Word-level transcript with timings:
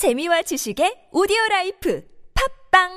재미와 0.00 0.40
지식의 0.40 1.08
오디오 1.12 1.36
라이프 1.50 2.02
팟빵 2.72 2.88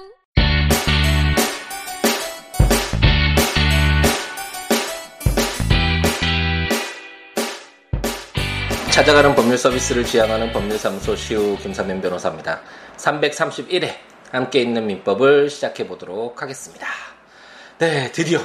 찾아가는 8.89 9.35
법률 9.35 9.57
서비스를 9.57 10.05
지향하는 10.05 10.53
법률사무소 10.53 11.17
시우 11.17 11.57
김삼연 11.57 11.99
변호사입니다. 11.99 12.61
331회 12.95 13.89
함께 14.31 14.61
읽는 14.61 14.87
민법을 14.87 15.49
시작해 15.49 15.85
보도록 15.85 16.41
하겠습니다. 16.41 16.87
네, 17.79 18.13
드디어 18.13 18.39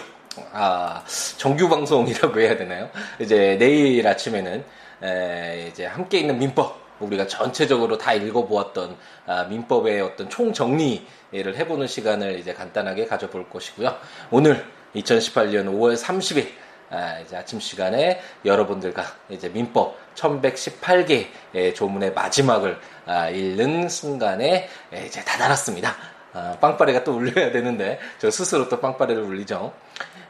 아, 0.53 1.05
정규 1.37 1.69
방송이라고 1.69 2.41
해야 2.41 2.57
되나요? 2.57 2.91
이제 3.21 3.57
내일 3.57 4.05
아침에는 4.05 4.65
에, 5.05 5.69
이제 5.71 5.87
함께 5.87 6.19
있는 6.19 6.41
민법 6.41 6.88
우리가 7.01 7.27
전체적으로 7.27 7.99
다 7.99 8.13
읽어보았던 8.13 8.97
아, 9.27 9.45
민법의 9.45 10.01
어떤 10.01 10.29
총 10.29 10.53
정리를 10.53 11.05
해보는 11.33 11.87
시간을 11.87 12.39
이제 12.39 12.53
간단하게 12.53 13.07
가져볼 13.07 13.49
것이고요. 13.51 13.97
오늘 14.31 14.65
2018년 14.95 15.67
5월 15.67 15.97
30일 15.97 16.49
아, 16.91 17.19
이제 17.21 17.37
아침 17.37 17.61
시간에 17.61 18.21
여러분들과 18.45 19.05
이제 19.29 19.49
민법 19.49 19.97
1118개 20.15 21.27
조문의 21.75 22.13
마지막을 22.15 22.79
아, 23.07 23.29
읽는 23.29 23.89
순간에 23.89 24.69
이제 25.07 25.23
다다랐습니다. 25.25 25.95
아, 26.33 26.57
빵빠레가 26.61 27.05
또 27.05 27.13
울려야 27.13 27.53
되는데 27.53 27.99
저 28.19 28.31
스스로 28.31 28.69
또 28.69 28.81
빵빠레를 28.81 29.23
울리죠. 29.23 29.73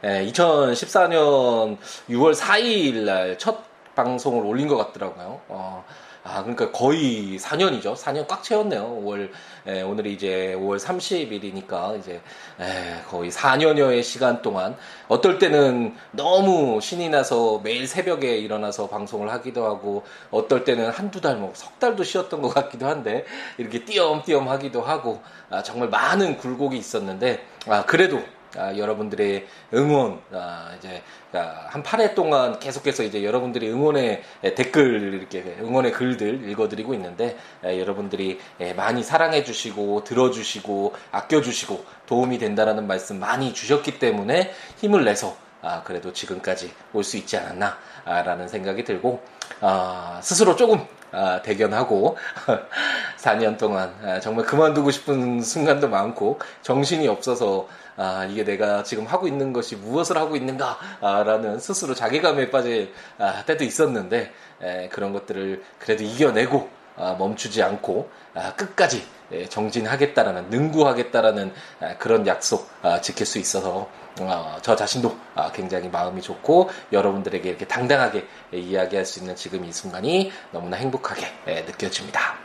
2014년 0.03 1.77
6월 2.09 2.35
4일 2.35 3.05
날 3.05 3.37
첫 3.39 3.69
방송을 3.99 4.47
올린 4.47 4.69
것 4.69 4.77
같더라고요. 4.77 5.41
어, 5.49 5.85
아, 6.25 6.43
그러니까 6.43 6.71
거의 6.73 7.39
4년이죠. 7.39 7.97
4년 7.97 8.27
꽉 8.27 8.43
채웠네요. 8.43 9.03
5월, 9.03 9.31
에, 9.67 9.83
오늘이 9.83 10.13
이제 10.15 10.55
5월 10.59 10.79
30일이니까 10.79 11.99
이제, 11.99 12.21
에, 12.61 13.03
거의 13.09 13.31
4년여의 13.31 14.03
시간 14.03 14.43
동안 14.43 14.77
어떨 15.09 15.39
때는 15.39 15.95
너무 16.13 16.81
신이 16.81 17.09
나서 17.09 17.61
매일 17.63 17.87
새벽에 17.87 18.37
일어나서 18.39 18.89
방송을 18.89 19.31
하기도 19.33 19.65
하고 19.65 20.05
어떨 20.31 20.65
때는 20.65 20.91
한두 20.91 21.21
달, 21.21 21.37
뭐 21.37 21.53
석 21.55 21.79
달도 21.79 22.05
쉬었던 22.05 22.43
것 22.43 22.49
같기도 22.55 22.87
한데 22.87 23.25
이렇게 23.57 23.85
띄엄띄엄 23.85 24.49
하기도 24.49 24.83
하고 24.83 25.21
아, 25.51 25.63
정말 25.63 25.89
많은 25.89 26.37
굴곡이 26.37 26.77
있었는데 26.77 27.45
아, 27.67 27.85
그래도 27.85 28.19
아, 28.19 28.38
여러분들의 28.77 29.47
응원, 29.75 30.21
아, 30.33 30.73
이제, 30.79 31.03
아, 31.33 31.67
한 31.69 31.83
8회 31.83 32.15
동안 32.15 32.59
계속해서 32.59 33.03
이제 33.05 33.23
여러분들이 33.25 33.71
응원의 33.71 34.23
댓글, 34.57 35.15
이렇게 35.15 35.57
응원의 35.61 35.93
글들 35.93 36.49
읽어드리고 36.51 36.95
있는데, 36.95 37.37
에, 37.65 37.79
여러분들이 37.81 38.39
에, 38.61 38.75
많이 38.75 39.03
사랑해주시고, 39.03 40.05
들어주시고, 40.05 40.95
아껴주시고, 41.13 41.85
도움이 42.07 42.39
된다라는 42.39 42.87
말씀 42.87 43.21
많이 43.21 43.53
주셨기 43.53 43.99
때문에 43.99 44.53
힘을 44.79 45.05
내서, 45.05 45.37
아, 45.63 45.83
그래도 45.85 46.13
지금까지 46.13 46.73
올 46.93 47.05
수 47.05 47.17
있지 47.17 47.37
않았나라는 47.37 48.49
생각이 48.49 48.85
들고, 48.85 49.23
아, 49.61 50.21
스스로 50.23 50.57
조금 50.57 50.87
아, 51.13 51.41
대견하고 51.43 52.17
4년 53.19 53.59
동안 53.59 53.95
아, 54.03 54.21
정말 54.21 54.45
그만두고 54.45 54.91
싶은 54.91 55.43
순간도 55.43 55.89
많고 55.89 56.39
정신이 56.63 57.09
없어서 57.09 57.69
아, 57.97 58.27
이게 58.31 58.45
내가 58.45 58.83
지금 58.85 59.07
하고 59.07 59.27
있는 59.27 59.53
것이 59.53 59.77
무엇을 59.77 60.17
하고 60.17 60.37
있는가라는 60.37 61.59
스스로 61.59 61.95
자괴감에 61.95 62.51
빠질 62.51 62.93
아, 63.19 63.43
때도 63.45 63.65
있었는데 63.65 64.33
에, 64.63 64.89
그런 64.89 65.13
것들을 65.13 65.63
그래도 65.79 66.05
이겨내고 66.05 66.69
아, 66.69 66.78
멈추지 67.19 67.63
않고 67.63 68.11
아, 68.35 68.55
끝까지 68.55 69.07
정진하겠다라는 69.49 70.51
능구하겠다라는 70.51 71.53
아, 71.81 71.97
그런 71.99 72.27
약속 72.27 72.69
아, 72.83 73.01
지킬 73.01 73.27
수 73.27 73.39
있어서 73.39 73.89
어, 74.21 74.59
저 74.63 74.75
자신도 74.75 75.17
아, 75.35 75.53
굉장히 75.53 75.89
마음이 75.89 76.23
좋고 76.23 76.71
여러분들에게 76.93 77.49
이렇게 77.49 77.67
당당하게 77.67 78.27
이야기할 78.53 79.05
수 79.05 79.21
있는 79.21 79.37
지금 79.37 79.65
이 79.65 79.73
순간이 79.73 80.33
너무나 80.51 80.77
행복하게 80.77 81.27
느껴집니다. 81.67 82.37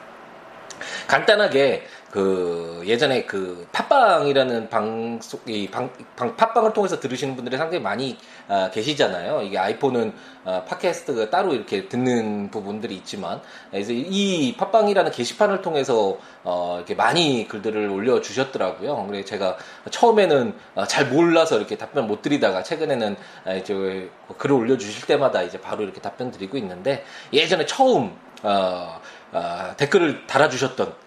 간단하게 1.07 1.87
그 2.13 2.83
예전에 2.85 3.23
그 3.23 3.67
팟빵이라는 3.71 4.69
방송 4.69 5.39
이 5.47 5.67
방, 5.67 5.89
방, 6.15 6.35
팟빵을 6.35 6.71
통해서 6.73 6.99
들으시는 6.99 7.35
분들이 7.35 7.57
상당히 7.57 7.81
많이 7.81 8.19
아, 8.47 8.69
계시잖아요. 8.69 9.41
이게 9.41 9.57
아이폰은 9.57 10.13
아, 10.45 10.63
팟캐스트가 10.63 11.31
따로 11.31 11.55
이렇게 11.55 11.89
듣는 11.89 12.51
부분들이 12.51 12.93
있지만 12.97 13.41
그래서 13.71 13.93
이 13.93 14.55
팟빵이라는 14.55 15.11
게시판을 15.11 15.63
통해서 15.63 16.19
어, 16.43 16.75
이렇게 16.77 16.93
많이 16.93 17.47
글들을 17.47 17.89
올려 17.89 18.21
주셨더라고요. 18.21 19.07
그래서 19.07 19.25
제가 19.25 19.57
처음에는 19.89 20.53
아, 20.75 20.85
잘 20.85 21.07
몰라서 21.07 21.57
이렇게 21.57 21.79
답변 21.79 22.05
못 22.05 22.21
드리다가 22.21 22.61
최근에는 22.61 23.15
아, 23.43 23.53
이제 23.53 24.11
글을 24.37 24.55
올려 24.55 24.77
주실 24.77 25.07
때마다 25.07 25.41
이제 25.41 25.59
바로 25.59 25.81
이렇게 25.81 25.99
답변 25.99 26.29
드리고 26.29 26.57
있는데 26.57 27.03
예전에 27.33 27.65
처음 27.65 28.15
어, 28.43 29.01
어, 29.31 29.73
댓글을 29.77 30.27
달아주셨던 30.27 30.87
어, 30.87 31.02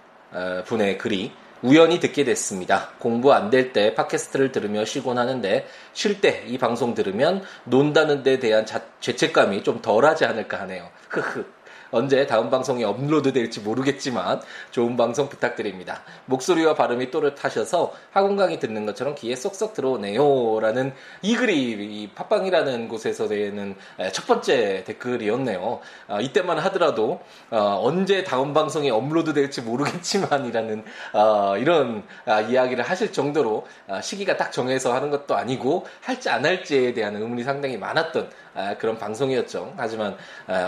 분의 0.67 0.99
글이 0.99 1.33
우연히 1.63 1.99
듣게 2.01 2.25
됐습니다. 2.25 2.91
공부 2.99 3.33
안 3.33 3.51
될 3.51 3.73
때 3.73 3.95
팟캐스트를 3.95 4.53
들으며 4.53 4.85
쉬곤 4.85 5.19
하는데 5.19 5.67
쉴 5.95 6.21
때 6.21 6.45
이 6.47 6.59
방송 6.59 6.95
들으면 6.95 7.43
논다는 7.65 8.23
데 8.23 8.39
대한 8.39 8.67
자, 8.67 8.83
죄책감이 9.01 9.63
좀 9.63 9.81
덜하지 9.81 10.27
않을까 10.27 10.61
하네요. 10.61 10.91
흐흐. 11.09 11.45
언제 11.91 12.27
다음 12.27 12.51
방송이 12.51 12.85
업로드 12.85 13.33
될지 13.33 13.61
모르겠지만 13.61 14.41
좋은 14.71 14.97
방송 14.97 15.29
부탁드립니다. 15.29 16.03
목소리와 16.27 16.75
발음이 16.75 17.11
또렷하셔서 17.11 17.93
학원 18.11 18.37
강의 18.37 18.59
듣는 18.59 18.87
것처럼 18.87 19.15
귀에 19.15 19.37
쏙쏙 19.37 19.75
들어오네요. 19.75 20.61
라는 20.61 20.93
이 21.23 21.37
글이 21.37 21.57
이 21.57 22.11
팟빵이라는 22.15 22.89
곳에서 22.89 23.29
되는 23.29 23.77
첫 24.13 24.27
번째 24.27 24.85
댓글이었네요. 24.85 25.81
아, 26.09 26.21
이때만 26.21 26.59
하더라도 26.59 27.21
어, 27.51 27.81
언제 27.83 28.25
다음 28.25 28.53
방송이 28.53 28.91
업로드 28.91 29.33
될지 29.33 29.63
모르겠지만이라는 29.63 30.85
어, 31.13 31.57
이런 31.59 32.03
아, 32.25 32.41
이야기를 32.41 32.85
하실 32.85 33.13
정도로 33.13 33.67
아, 33.89 34.01
시기가 34.01 34.37
딱 34.37 34.53
정해서 34.53 34.95
하는 34.95 35.11
것도 35.11 35.37
아니고 35.37 35.87
할지 36.01 36.29
안 36.29 36.45
할지에 36.45 36.95
대한 36.95 37.17
의문이 37.17 37.43
상당히 37.45 37.77
많았던 37.77 38.31
그런 38.79 38.97
방송이었죠. 38.97 39.75
하지만 39.77 40.17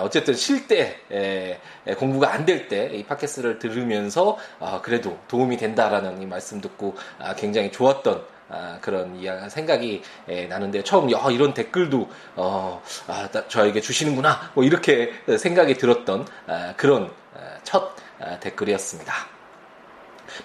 어쨌든 0.02 0.34
쉴때 0.34 0.96
에, 1.12 1.58
에, 1.86 1.94
공부가 1.94 2.32
안 2.32 2.44
될 2.44 2.68
때 2.68 2.90
이 2.94 3.04
팟캐스트를 3.04 3.58
들으면서 3.58 4.36
아, 4.60 4.80
그래도 4.82 5.18
도움이 5.28 5.56
된다라는 5.56 6.20
이 6.22 6.26
말씀 6.26 6.60
듣고 6.60 6.96
아, 7.18 7.34
굉장히 7.34 7.70
좋았던 7.72 8.22
아, 8.50 8.78
그런 8.80 9.16
이야 9.16 9.48
생각이 9.48 10.02
에, 10.28 10.46
나는데 10.46 10.82
처음 10.82 11.10
야, 11.12 11.28
이런 11.30 11.52
댓글도 11.54 12.08
어, 12.36 12.82
아, 13.06 13.28
저에게 13.48 13.80
주시는구나 13.80 14.52
뭐 14.54 14.64
이렇게 14.64 15.12
생각이 15.38 15.74
들었던 15.74 16.26
아, 16.46 16.74
그런 16.76 17.10
아, 17.34 17.58
첫 17.64 17.94
아, 18.20 18.38
댓글이었습니다. 18.40 19.12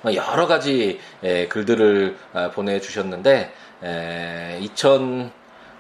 뭐 0.01 0.13
여러 0.16 0.47
가지 0.47 1.00
에, 1.24 1.47
글들을 1.47 2.18
아, 2.34 2.51
보내주셨는데 2.51 3.51
2000 4.62 5.31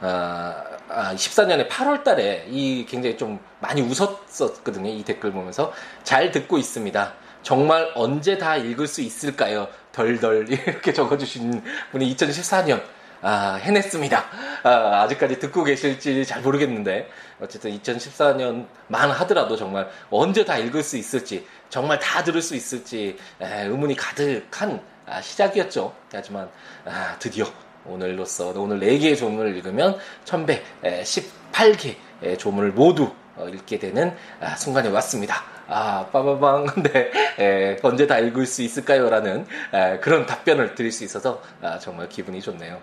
아, 0.01 0.63
14년에 0.89 1.69
8월 1.69 2.03
달에 2.03 2.45
이 2.49 2.85
굉장히 2.87 3.17
좀 3.17 3.39
많이 3.59 3.81
웃었었거든요. 3.81 4.89
이 4.89 5.03
댓글 5.03 5.31
보면서. 5.31 5.73
잘 6.03 6.31
듣고 6.31 6.57
있습니다. 6.57 7.13
정말 7.41 7.91
언제 7.95 8.37
다 8.37 8.55
읽을 8.55 8.87
수 8.87 9.01
있을까요? 9.01 9.67
덜덜 9.91 10.47
이렇게 10.51 10.93
적어주신 10.93 11.63
분이 11.91 12.15
2014년 12.15 12.81
아, 13.25 13.53
해냈습니다. 13.53 14.25
아, 14.63 15.07
직까지 15.07 15.39
듣고 15.39 15.63
계실지 15.63 16.25
잘 16.25 16.41
모르겠는데, 16.41 17.09
어쨌든 17.39 17.71
2014년만 17.79 18.67
하더라도 18.91 19.55
정말 19.55 19.89
언제 20.09 20.43
다 20.43 20.57
읽을 20.57 20.83
수 20.83 20.97
있을지, 20.97 21.47
정말 21.69 21.99
다 21.99 22.21
들을 22.21 22.41
수 22.41 22.53
있을지, 22.53 23.17
에, 23.39 23.63
의문이 23.63 23.95
가득한 23.95 24.81
아, 25.05 25.21
시작이었죠. 25.21 25.95
하지만, 26.11 26.49
아, 26.83 27.15
드디어 27.17 27.45
오늘로써 27.85 28.53
오늘 28.55 28.79
4개의 28.79 29.17
조문을 29.17 29.55
읽으면 29.57 29.97
1118개 30.25 31.95
의 32.21 32.37
조문을 32.37 32.71
모두 32.71 33.11
어, 33.35 33.47
읽게 33.49 33.79
되는 33.79 34.15
아, 34.39 34.55
순간이 34.55 34.89
왔습니다. 34.89 35.43
아, 35.67 36.05
빠바방. 36.11 36.65
근데, 36.67 37.11
에, 37.39 37.77
언제 37.81 38.05
다 38.05 38.19
읽을 38.19 38.45
수 38.45 38.61
있을까요? 38.61 39.09
라는 39.09 39.45
에, 39.73 39.97
그런 39.99 40.25
답변을 40.25 40.75
드릴 40.75 40.91
수 40.91 41.03
있어서 41.03 41.41
아, 41.61 41.79
정말 41.79 42.07
기분이 42.09 42.41
좋네요. 42.41 42.79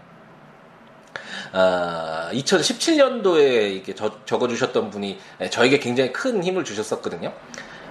아, 1.53 2.31
2017년도에 2.33 3.75
이렇게 3.75 3.95
저, 3.95 4.25
적어주셨던 4.25 4.91
분이 4.91 5.19
저에게 5.51 5.79
굉장히 5.79 6.13
큰 6.13 6.43
힘을 6.43 6.65
주셨었거든요. 6.65 7.33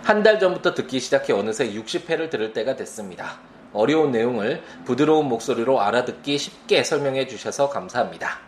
한 0.04 0.24
달 0.24 0.40
전부터 0.40 0.74
듣기 0.74 1.00
시작해 1.00 1.34
어느새 1.34 1.72
60회를 1.72 2.30
들을 2.30 2.52
때가 2.54 2.76
됐습니다. 2.76 3.40
어려운 3.74 4.12
내용을 4.12 4.62
부드러운 4.86 5.28
목소리로 5.28 5.82
알아듣기 5.82 6.38
쉽게 6.38 6.84
설명해 6.84 7.28
주셔서 7.28 7.70
감사합니다. 7.70 8.40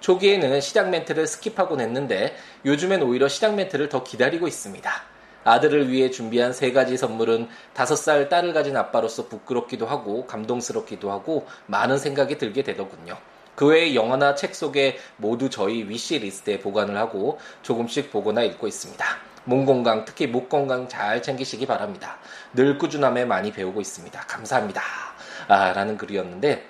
초기에는 0.00 0.60
시작 0.60 0.88
멘트를 0.88 1.24
skip하곤 1.24 1.80
했는데 1.80 2.34
요즘엔 2.64 3.02
오히려 3.02 3.28
시작 3.28 3.54
멘트를 3.54 3.88
더 3.88 4.02
기다리고 4.02 4.48
있습니다. 4.48 4.90
아들을 5.44 5.90
위해 5.90 6.10
준비한 6.10 6.52
세 6.52 6.72
가지 6.72 6.96
선물은 6.96 7.48
다섯 7.72 7.96
살 7.96 8.28
딸을 8.28 8.52
가진 8.52 8.76
아빠로서 8.76 9.26
부끄럽기도 9.28 9.86
하고 9.86 10.26
감동스럽기도 10.26 11.10
하고 11.10 11.46
많은 11.66 11.98
생각이 11.98 12.38
들게 12.38 12.62
되더군요. 12.62 13.16
그 13.54 13.66
외의 13.66 13.94
영화나 13.94 14.34
책 14.34 14.54
속에 14.54 14.98
모두 15.16 15.50
저희 15.50 15.88
wish 15.88 16.18
list에 16.18 16.60
보관을 16.60 16.96
하고 16.96 17.38
조금씩 17.62 18.10
보거나 18.10 18.42
읽고 18.42 18.66
있습니다. 18.66 19.29
몸 19.50 19.66
건강, 19.66 20.04
특히 20.04 20.28
목 20.28 20.48
건강 20.48 20.88
잘 20.88 21.20
챙기시기 21.20 21.66
바랍니다. 21.66 22.18
늘 22.54 22.78
꾸준함에 22.78 23.24
많이 23.24 23.50
배우고 23.50 23.80
있습니다. 23.80 24.20
감사합니다. 24.20 24.80
아, 25.48 25.72
라는 25.72 25.98
글이었는데, 25.98 26.64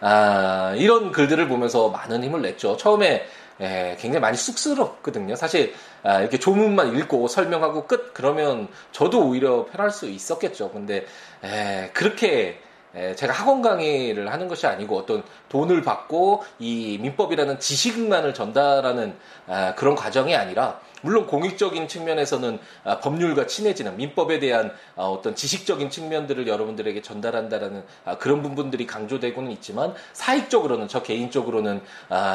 아, 0.00 0.74
이런 0.76 1.12
글들을 1.12 1.46
보면서 1.46 1.90
많은 1.90 2.24
힘을 2.24 2.42
냈죠. 2.42 2.76
처음에 2.76 3.24
예, 3.60 3.96
굉장히 4.00 4.20
많이 4.20 4.36
쑥스럽거든요. 4.36 5.36
사실 5.36 5.74
아, 6.02 6.18
이렇게 6.18 6.40
조문만 6.40 6.96
읽고 6.98 7.28
설명하고 7.28 7.86
끝 7.86 8.12
그러면 8.12 8.66
저도 8.90 9.28
오히려 9.28 9.66
편할 9.66 9.92
수 9.92 10.08
있었겠죠. 10.08 10.72
근데 10.72 11.06
예, 11.44 11.90
그렇게 11.94 12.58
예, 12.96 13.14
제가 13.14 13.32
학원 13.32 13.62
강의를 13.62 14.32
하는 14.32 14.48
것이 14.48 14.66
아니고 14.66 14.98
어떤 14.98 15.22
돈을 15.50 15.82
받고 15.82 16.42
이 16.58 16.98
민법이라는 17.00 17.60
지식만을 17.60 18.34
전달하는 18.34 19.14
아, 19.46 19.76
그런 19.76 19.94
과정이 19.94 20.34
아니라 20.34 20.80
물론 21.04 21.26
공익적인 21.26 21.86
측면에서는 21.86 22.58
아, 22.82 22.98
법률과 23.00 23.46
친해지는 23.46 23.98
민법에 23.98 24.38
대한 24.38 24.72
아, 24.96 25.02
어떤 25.02 25.34
지식적인 25.36 25.90
측면들을 25.90 26.48
여러분들에게 26.48 27.02
전달한다라는 27.02 27.84
아, 28.06 28.16
그런 28.16 28.42
부분들이 28.42 28.86
강조되고는 28.86 29.52
있지만 29.52 29.94
사익적으로는 30.14 30.88
저 30.88 31.02
개인적으로는 31.02 31.82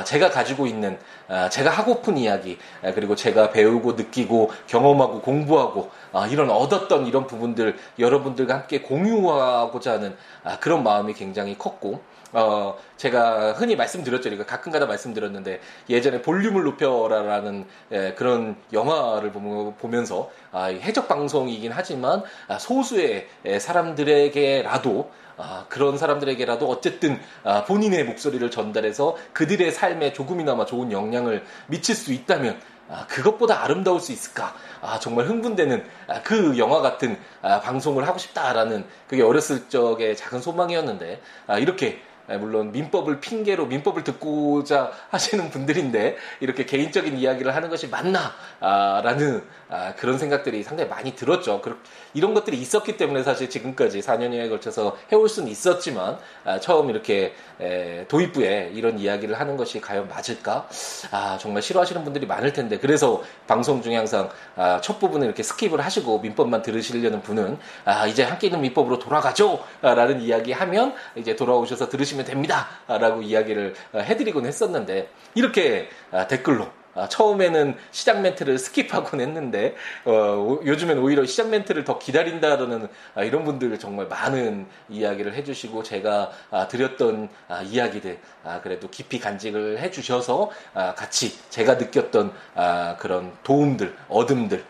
제가 0.06 0.30
가지고 0.30 0.68
있는 0.68 1.00
제가 1.52 1.72
하고픈 1.72 2.18
이야기 2.18 2.58
그리고 2.94 3.16
제가 3.16 3.52
배우고 3.52 3.94
느끼고 3.94 4.52
경험하고 4.68 5.22
공부하고 5.22 5.90
이런 6.30 6.50
얻었던 6.50 7.08
이런 7.08 7.28
부분들 7.28 7.78
여러분들과 7.98 8.56
함께 8.56 8.82
공유하고자 8.82 9.94
하는 9.94 10.16
그런 10.60 10.84
마음이 10.84 11.14
굉장히 11.14 11.58
컸고 11.58 12.02
어, 12.32 12.78
제가 12.98 13.54
흔히 13.54 13.76
말씀드렸죠. 13.76 14.30
그러니까 14.30 14.46
가끔가다 14.46 14.86
말씀드렸는데 14.86 15.62
예전에 15.90 16.22
볼륨을 16.22 16.64
높여라라는 16.64 17.66
예, 17.92 18.14
그런 18.16 18.56
영화를 18.72 19.32
보면서 19.32 20.30
아, 20.52 20.66
해적 20.66 21.08
방송이긴 21.08 21.72
하지만 21.74 22.24
아, 22.48 22.60
소수의 22.60 23.28
예, 23.46 23.60
사람들에게라도 23.60 25.10
아, 25.38 25.66
그런 25.70 25.98
사람들에게라도 25.98 26.70
어쨌든 26.70 27.20
아, 27.44 27.64
본인의 27.64 28.04
목소리를 28.04 28.52
전달해서 28.52 29.16
그들의 29.34 29.72
삶에 29.72 30.14
조금이나마 30.14 30.66
좋은 30.66 30.92
영향을 30.92 31.44
미칠 31.68 31.96
수 31.96 32.14
있다면 32.14 32.60
아, 32.90 33.06
그것보다 33.08 33.64
아름다울 33.64 34.00
수 34.00 34.12
있을까? 34.12 34.56
아, 34.82 35.00
정말 35.00 35.28
흥분되는 35.28 35.86
아, 36.08 36.22
그 36.24 36.58
영화 36.58 36.82
같은 36.82 37.18
아, 37.42 37.60
방송을 37.62 38.08
하고 38.08 38.18
싶다라는 38.18 38.86
그게 39.08 39.22
어렸을 39.22 39.70
적의 39.70 40.18
작은 40.18 40.42
소망이었는데 40.42 41.22
아, 41.48 41.60
이렇게 41.60 41.88
예, 41.88 42.02
물론 42.38 42.72
민법을 42.72 43.20
핑계로 43.20 43.66
민법을 43.66 44.04
듣고자 44.04 44.92
하시는 45.10 45.50
분들인데 45.50 46.18
이렇게 46.40 46.66
개인적인 46.66 47.18
이야기를 47.18 47.56
하는 47.56 47.70
것이 47.70 47.88
맞나라는 47.88 49.44
아, 49.72 49.94
그런 49.96 50.18
생각들이 50.18 50.64
상당히 50.64 50.90
많이 50.90 51.16
들었죠. 51.16 51.62
이런 52.16 52.34
것들이 52.34 52.58
있었기 52.58 52.98
때문에 52.98 53.22
사실 53.22 53.52
지금까지 53.52 54.00
4년여에 54.00 54.50
걸쳐서 54.50 54.98
해올 55.12 55.30
수는 55.30 55.48
있었지만 55.50 56.18
아, 56.44 56.60
처음 56.60 56.90
이렇게 56.90 57.34
도입부에 58.08 58.72
이런 58.74 58.98
이야기를 58.98 59.40
하는 59.40 59.58
것이 59.58 59.80
과연 59.80 60.08
맞을까? 60.08 60.68
아, 61.12 61.38
정말 61.40 61.62
싫어하시는 61.62 62.04
분들이 62.04 62.26
많을 62.26 62.52
텐데 62.52 62.80
그래서 62.80 63.22
방송 63.46 63.84
중에 63.84 63.96
항상 63.96 64.30
첫 64.82 65.00
부분을 65.00 65.28
이렇게 65.28 65.44
skip을 65.44 65.78
하시고 65.78 66.20
민법만 66.20 66.64
들으시려는 66.64 67.22
분은 67.22 67.60
이제 68.10 68.24
함께 68.24 68.48
읽는 68.48 68.62
민법으로 68.62 68.98
돌아가죠라는 68.98 70.22
이야기하면 70.22 70.96
이제 71.16 71.36
돌아오셔서 71.36 71.90
들으시면 71.90 72.19
주시면 72.20 72.26
됩니다. 72.26 72.68
라고 72.88 73.22
이야기를 73.22 73.74
어, 73.94 74.00
해드리곤 74.00 74.46
했었는데, 74.46 75.10
이렇게 75.36 75.90
아, 76.12 76.28
댓글로 76.28 76.68
아, 76.96 77.08
처음에는 77.08 77.76
시작 77.92 78.22
멘트를 78.22 78.58
skip하곤 78.58 79.22
했는데 79.22 79.76
어, 80.06 80.60
요즘엔 80.66 80.98
오히려 80.98 81.24
시작 81.26 81.50
멘트를 81.50 81.84
더 81.84 82.00
기다린다라는 82.00 82.88
아, 83.16 83.24
이런 83.24 83.46
분들 83.46 83.78
정말 83.80 84.08
많은 84.08 84.66
이야기를 84.90 85.34
해주시고 85.36 85.84
제가 85.84 86.32
아, 86.52 86.68
드렸던 86.68 87.30
아, 87.48 87.62
이야기들 87.62 88.20
아, 88.44 88.60
그래도 88.62 88.90
깊이 88.90 89.20
간직을 89.20 89.80
해주셔서 89.80 90.50
아, 90.74 90.96
같이 90.96 91.40
제가 91.50 91.76
느꼈던 91.76 92.34
아, 92.56 92.98
그런 92.98 93.34
도움들 93.44 93.96
얻음들 94.10 94.66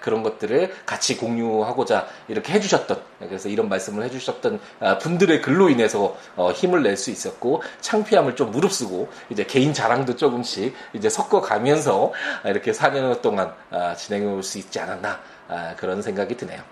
그런 0.00 0.22
것들을 0.22 0.72
같이 0.86 1.16
공유하고자 1.16 2.06
이렇게 2.28 2.52
해주셨던 2.52 3.00
그래서 3.20 3.48
이런 3.48 3.68
말씀을 3.68 4.04
해주셨던 4.04 4.60
아, 4.80 4.98
분들의 4.98 5.42
글로 5.42 5.68
인해서 5.68 6.16
어, 6.36 6.52
힘을 6.52 6.82
낼 6.82 6.96
수 6.96 7.10
있었고 7.10 7.62
창피함을 7.80 8.34
좀 8.34 8.50
무릅쓰고 8.50 9.08
이제 9.30 9.44
개인 9.44 9.72
자랑도 9.72 10.16
조금씩 10.16 10.74
이제 10.94 11.08
섞어가면서 11.08 12.12
이렇게 12.44 12.72
4년 12.72 13.20
동안 13.22 13.52
아, 13.70 13.94
진행해 13.94 14.26
올 14.26 14.42
수 14.42 14.58
있지 14.58 14.80
않았나 14.80 15.20
아, 15.48 15.74
그런 15.76 16.02
생각이 16.02 16.36
드네요. 16.36 16.62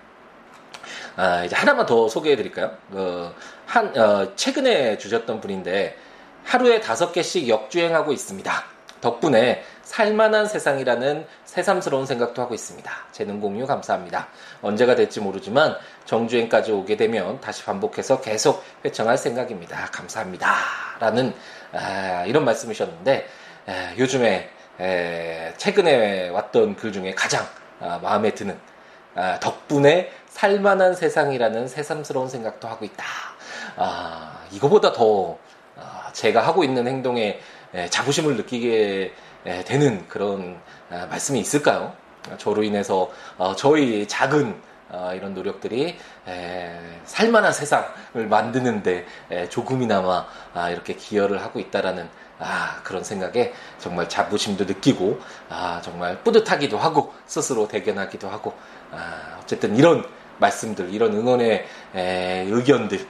아, 1.17 1.45
이제 1.45 1.57
하나만 1.57 1.87
더 1.87 2.09
소개해 2.09 2.37
드릴까요? 2.37 2.73
어, 2.93 3.35
한, 3.67 3.97
어, 3.99 4.35
최근에 4.37 4.99
주셨던 4.99 5.41
분인데, 5.41 5.97
하루에 6.45 6.81
다섯 6.81 7.13
개씩 7.13 7.49
역주행하고 7.49 8.13
있습니다. 8.13 8.65
덕분에 9.01 9.65
살만한 9.87 10.47
세상이라는 10.47 11.27
새삼스러운 11.45 12.07
생각도 12.07 12.43
하고 12.43 12.55
있습니다. 12.55 12.91
재능 13.13 13.41
공유 13.41 13.67
감사합니다. 13.67 14.27
언제가 14.61 14.97
될지 14.97 15.21
모르지만 15.21 15.77
정주행까지 16.07 16.73
오게 16.73 16.97
되면 16.97 17.41
다시 17.41 17.65
반복해서 17.65 18.21
계속 18.21 18.65
회청할 18.85 19.17
생각입니다. 19.17 19.87
감사합니다. 19.93 20.49
라는 20.99 21.33
아, 21.73 22.25
이런 22.27 22.45
말씀이셨는데 22.45 23.29
에, 23.69 23.95
요즘에 23.97 24.51
에, 24.81 25.55
최근에 25.57 26.31
왔던 26.31 26.75
글 26.75 26.93
중에 26.93 27.15
가장 27.15 27.47
아, 27.81 28.01
마음에 28.03 28.35
드는 28.35 28.59
아, 29.15 29.39
덕분에 29.39 30.11
살만한 30.27 30.97
세상이라는 30.97 31.69
새삼스러운 31.69 32.29
생각도 32.29 32.67
하고 32.67 32.85
있다. 32.85 33.05
아, 33.77 34.41
이거보다 34.51 34.93
더 34.93 35.39
아, 35.77 36.11
제가 36.13 36.45
하고 36.45 36.65
있는 36.65 36.89
행동에 36.89 37.39
에, 37.73 37.89
자부심을 37.89 38.37
느끼게 38.37 39.13
되는 39.65 40.07
그런 40.09 40.61
아, 40.91 41.07
말씀이 41.07 41.39
있을까요? 41.39 41.95
저로 42.39 42.65
인해서 42.65 43.11
어, 43.39 43.55
저희 43.55 44.07
작은 44.09 44.61
어, 44.89 45.13
이런 45.15 45.35
노력들이 45.35 45.97
살만한 47.05 47.53
세상을 47.53 48.27
만드는데 48.29 49.07
조금이나마 49.49 50.27
아, 50.55 50.71
이렇게 50.71 50.95
기여를 50.95 51.43
하고 51.43 51.61
있다라는 51.61 52.09
아, 52.39 52.81
그런 52.83 53.03
생각에 53.03 53.53
정말 53.79 54.09
자부심도 54.09 54.65
느끼고 54.65 55.21
정말 55.83 56.19
뿌듯하기도 56.23 56.79
하고 56.79 57.15
스스로 57.27 57.67
대견하기도 57.69 58.29
하고 58.29 58.55
어쨌든 59.41 59.77
이런 59.77 60.05
말씀들, 60.39 60.93
이런 60.93 61.15
응원의 61.15 61.67
의견들 61.95 63.07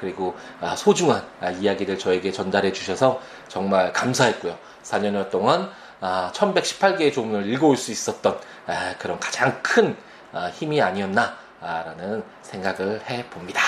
그리고 0.00 0.34
소중한 0.76 1.22
이야기들 1.60 1.98
저에게 1.98 2.32
전달해 2.32 2.72
주셔서 2.72 3.20
정말 3.48 3.92
감사했고요. 3.92 4.56
4년여 4.86 5.30
동안 5.30 5.70
아, 6.00 6.30
1118개의 6.34 7.12
조문을 7.12 7.52
읽어올 7.52 7.76
수 7.76 7.90
있었던 7.90 8.38
아, 8.66 8.94
그런 8.98 9.18
가장 9.18 9.60
큰 9.62 9.96
아, 10.32 10.48
힘이 10.48 10.80
아니었나라는 10.80 12.22
생각을 12.42 13.00
해봅니다. 13.08 13.60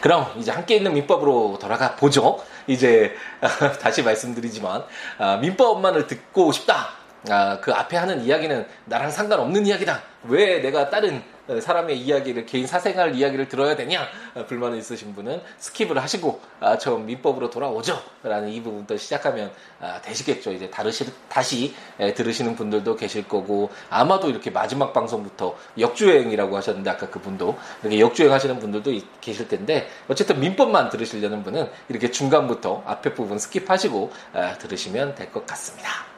그럼 0.00 0.32
이제 0.36 0.52
함께 0.52 0.76
읽는 0.76 0.94
민법으로 0.94 1.58
돌아가 1.60 1.96
보죠. 1.96 2.42
이제 2.66 3.14
다시 3.80 4.02
말씀드리지만 4.02 4.84
아, 5.18 5.36
민법만을 5.36 6.06
듣고 6.06 6.52
싶다. 6.52 6.88
아, 7.28 7.58
그 7.60 7.72
앞에 7.72 7.96
하는 7.96 8.22
이야기는 8.22 8.66
나랑 8.84 9.10
상관없는 9.10 9.66
이야기다. 9.66 10.02
왜 10.28 10.60
내가 10.60 10.90
다른 10.90 11.22
어, 11.48 11.60
사람의 11.60 11.98
이야기를 12.00 12.44
개인 12.44 12.66
사생활 12.66 13.14
이야기를 13.14 13.48
들어야 13.48 13.76
되냐? 13.76 14.04
어, 14.34 14.44
불만이 14.46 14.78
있으신 14.78 15.14
분은 15.14 15.40
skip을 15.60 15.94
하시고 15.94 16.40
아, 16.58 16.76
저 16.76 16.96
민법으로 16.96 17.50
돌아오죠? 17.50 18.02
라는 18.24 18.48
이 18.48 18.60
부분부터 18.62 18.96
시작하면 18.96 19.52
아, 19.80 20.00
되시겠죠. 20.02 20.52
이제 20.52 20.68
다르시, 20.68 21.04
다시 21.28 21.72
에, 22.00 22.12
들으시는 22.14 22.56
분들도 22.56 22.96
계실 22.96 23.28
거고 23.28 23.70
아마도 23.90 24.28
이렇게 24.28 24.50
마지막 24.50 24.92
방송부터 24.92 25.56
역주행이라고 25.78 26.56
하셨는데 26.56 26.90
아까 26.90 27.08
그분도. 27.08 27.56
이렇게 27.82 28.00
역주행 28.00 28.32
하시는 28.32 28.58
분들도 28.58 28.90
계실 29.20 29.46
텐데 29.46 29.88
어쨌든 30.08 30.40
민법만 30.40 30.90
들으시려는 30.90 31.44
분은 31.44 31.70
이렇게 31.88 32.10
중간부터 32.10 32.82
앞에 32.86 33.14
부분 33.14 33.36
스킵하시고 33.38 34.10
아, 34.32 34.54
들으시면 34.58 35.14
될 35.14 35.30
것 35.30 35.44
같습니다. 35.46 36.15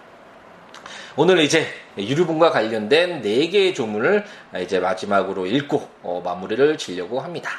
오늘 1.20 1.40
이제 1.40 1.66
유류분과 1.96 2.52
관련된 2.52 3.22
4개의 3.22 3.75
조문을 3.75 4.25
이제 4.62 4.78
마지막으로 4.78 5.46
읽고 5.46 5.88
어, 6.04 6.22
마무리를 6.25 6.78
지려고 6.78 7.18
합니다. 7.18 7.50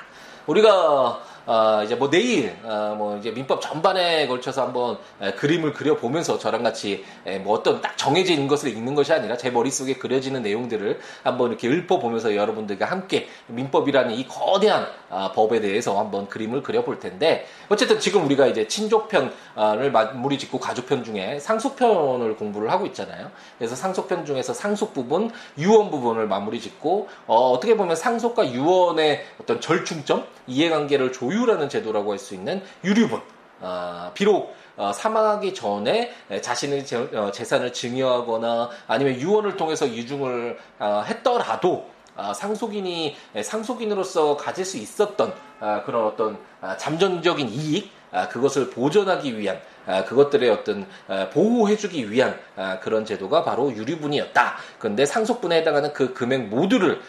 우리가 0.47 1.21
어, 1.45 1.81
이제 1.83 1.95
뭐 1.95 2.09
내일 2.09 2.55
어, 2.63 2.95
뭐 2.97 3.17
이제 3.17 3.31
민법 3.31 3.59
전반에 3.59 4.27
걸쳐서 4.27 4.61
한번 4.61 4.97
에, 5.21 5.33
그림을 5.33 5.73
그려 5.73 5.97
보면서 5.97 6.39
저랑 6.39 6.63
같이 6.63 7.03
에, 7.25 7.39
뭐 7.39 7.53
어떤 7.57 7.81
딱 7.81 7.97
정해진 7.97 8.47
것을 8.47 8.69
읽는 8.69 8.95
것이 8.95 9.11
아니라 9.11 9.35
제 9.35 9.49
머릿속에 9.49 9.95
그려지는 9.95 10.41
내용들을 10.41 10.97
한번 11.23 11.49
이렇게 11.49 11.67
읊어 11.67 11.99
보면서 11.99 12.37
여러분들과 12.37 12.85
함께 12.85 13.27
민법이라는 13.47 14.13
이 14.13 14.25
거대한 14.25 14.87
아, 15.09 15.31
법에 15.33 15.59
대해서 15.59 15.97
한번 15.99 16.27
그림을 16.27 16.61
그려 16.63 16.83
볼 16.83 16.99
텐데 16.99 17.47
어쨌든 17.67 17.99
지금 17.99 18.25
우리가 18.25 18.47
이제 18.47 18.67
친족편을 18.67 19.91
마무리 19.91 20.37
짓고 20.37 20.59
가족편 20.59 21.03
중에 21.03 21.39
상속편을 21.39 22.35
공부를 22.35 22.71
하고 22.71 22.85
있잖아요. 22.87 23.31
그래서 23.57 23.75
상속편 23.75 24.25
중에서 24.25 24.53
상속 24.53 24.93
부분, 24.93 25.31
유언 25.57 25.89
부분을 25.89 26.27
마무리 26.27 26.59
짓고 26.61 27.09
어, 27.27 27.51
어떻게 27.51 27.75
보면 27.75 27.95
상속과 27.95 28.51
유언의 28.53 29.25
어떤 29.41 29.59
절충점, 29.59 30.25
이해관계를 30.47 31.11
조율하는 31.11 31.69
제도라고 31.69 32.11
할 32.11 32.19
수 32.19 32.35
있는 32.35 32.61
유류분. 32.83 33.21
어, 33.61 34.11
비록 34.13 34.53
어, 34.77 34.93
사망하기 34.93 35.53
전에 35.53 36.11
자신의 36.41 36.85
재, 36.85 36.97
어, 37.13 37.31
산을 37.33 37.73
증여하거나 37.73 38.69
아니면 38.87 39.19
유언을 39.19 39.57
통해서 39.57 39.87
유중을 39.87 40.57
어, 40.79 41.03
했더라도 41.05 41.85
아, 41.87 41.98
상속인이 42.33 43.15
상속인으로서 43.41 44.37
가질 44.37 44.65
수 44.65 44.77
있었던 44.77 45.33
아, 45.59 45.83
그런 45.83 46.05
어떤 46.05 46.37
아, 46.61 46.77
잠정적인 46.77 47.49
이익 47.49 47.91
그것을 48.31 48.69
보존하기 48.71 49.37
위한 49.37 49.59
그것들의 50.07 50.49
어떤 50.49 50.85
보호해주기 51.33 52.11
위한 52.11 52.37
그런 52.81 53.05
제도가 53.05 53.43
바로 53.43 53.73
유류분이었다. 53.73 54.57
그런데 54.77 55.05
상속분에 55.05 55.57
해당하는 55.57 55.93
그 55.93 56.13
금액 56.13 56.47
모두를 56.47 56.99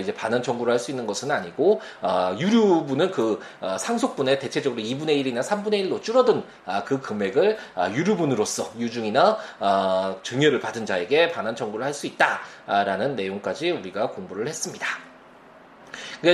이제 0.00 0.12
반환 0.14 0.42
청구를 0.42 0.72
할 0.72 0.78
수 0.78 0.90
있는 0.90 1.06
것은 1.06 1.30
아니고 1.30 1.80
유류분은 2.38 3.10
그 3.10 3.40
어, 3.60 3.78
상속분의 3.78 4.38
대체적으로 4.38 4.82
2분의 4.82 5.24
1이나 5.24 5.40
3분의 5.40 5.88
1로 5.88 6.02
줄어든 6.02 6.42
그 6.84 7.00
금액을 7.00 7.56
유류분으로서 7.92 8.72
유중이나 8.78 9.38
증여를 10.22 10.60
받은 10.60 10.84
자에게 10.86 11.30
반환 11.30 11.56
청구를 11.56 11.84
할 11.86 11.94
수 11.94 12.08
있다라는 12.08 13.14
내용까지 13.14 13.70
우리가 13.70 14.10
공부를 14.10 14.48
했습니다. 14.48 14.86